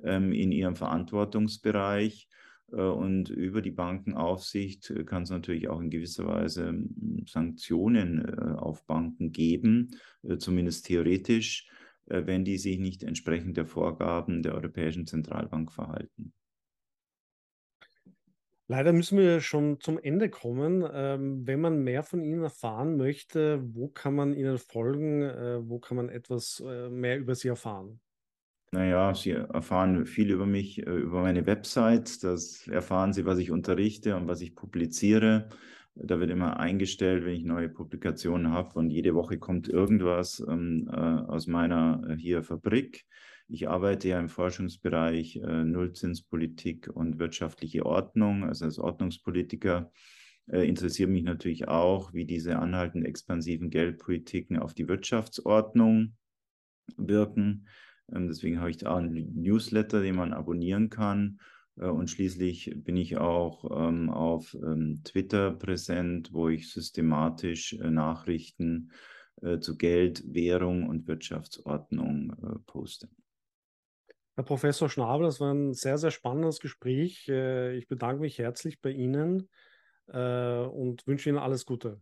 [0.04, 2.28] ähm, in ihrem Verantwortungsbereich.
[2.72, 8.26] Äh, und über die Bankenaufsicht äh, kann es natürlich auch in gewisser Weise hm, Sanktionen
[8.26, 9.92] äh, auf Banken geben,
[10.40, 11.70] zumindest theoretisch,
[12.06, 16.34] wenn die sich nicht entsprechend der Vorgaben der Europäischen Zentralbank verhalten.
[18.68, 20.84] Leider müssen wir schon zum Ende kommen.
[20.92, 25.24] Ähm, wenn man mehr von Ihnen erfahren möchte, wo kann man Ihnen folgen?
[25.70, 28.02] wo kann man etwas mehr über Sie erfahren?
[28.72, 32.24] Naja, Sie erfahren viel über mich, äh, über meine Website.
[32.24, 35.50] Das erfahren Sie, was ich unterrichte und was ich publiziere.
[35.96, 40.90] Da wird immer eingestellt, wenn ich neue Publikationen habe und jede Woche kommt irgendwas ähm,
[40.92, 43.06] äh, aus meiner äh, hier Fabrik.
[43.50, 49.92] Ich arbeite ja im Forschungsbereich äh, Nullzinspolitik und wirtschaftliche Ordnung, also als Ordnungspolitiker
[50.48, 56.18] äh, interessiert mich natürlich auch, wie diese anhaltend expansiven Geldpolitiken auf die Wirtschaftsordnung
[56.98, 57.68] wirken.
[58.12, 61.40] Ähm, deswegen habe ich da einen Newsletter, den man abonnieren kann.
[61.78, 67.90] Äh, und schließlich bin ich auch ähm, auf ähm, Twitter präsent, wo ich systematisch äh,
[67.90, 68.92] Nachrichten
[69.42, 73.10] äh, zu Geld, Währung und Wirtschaftsordnung äh, poste.
[74.38, 77.28] Herr Professor Schnabel, das war ein sehr, sehr spannendes Gespräch.
[77.28, 79.50] Äh, ich bedanke mich herzlich bei Ihnen
[80.10, 82.00] äh, und wünsche Ihnen alles Gute.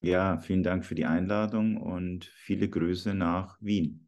[0.00, 4.07] Ja, vielen Dank für die Einladung und viele Grüße nach Wien.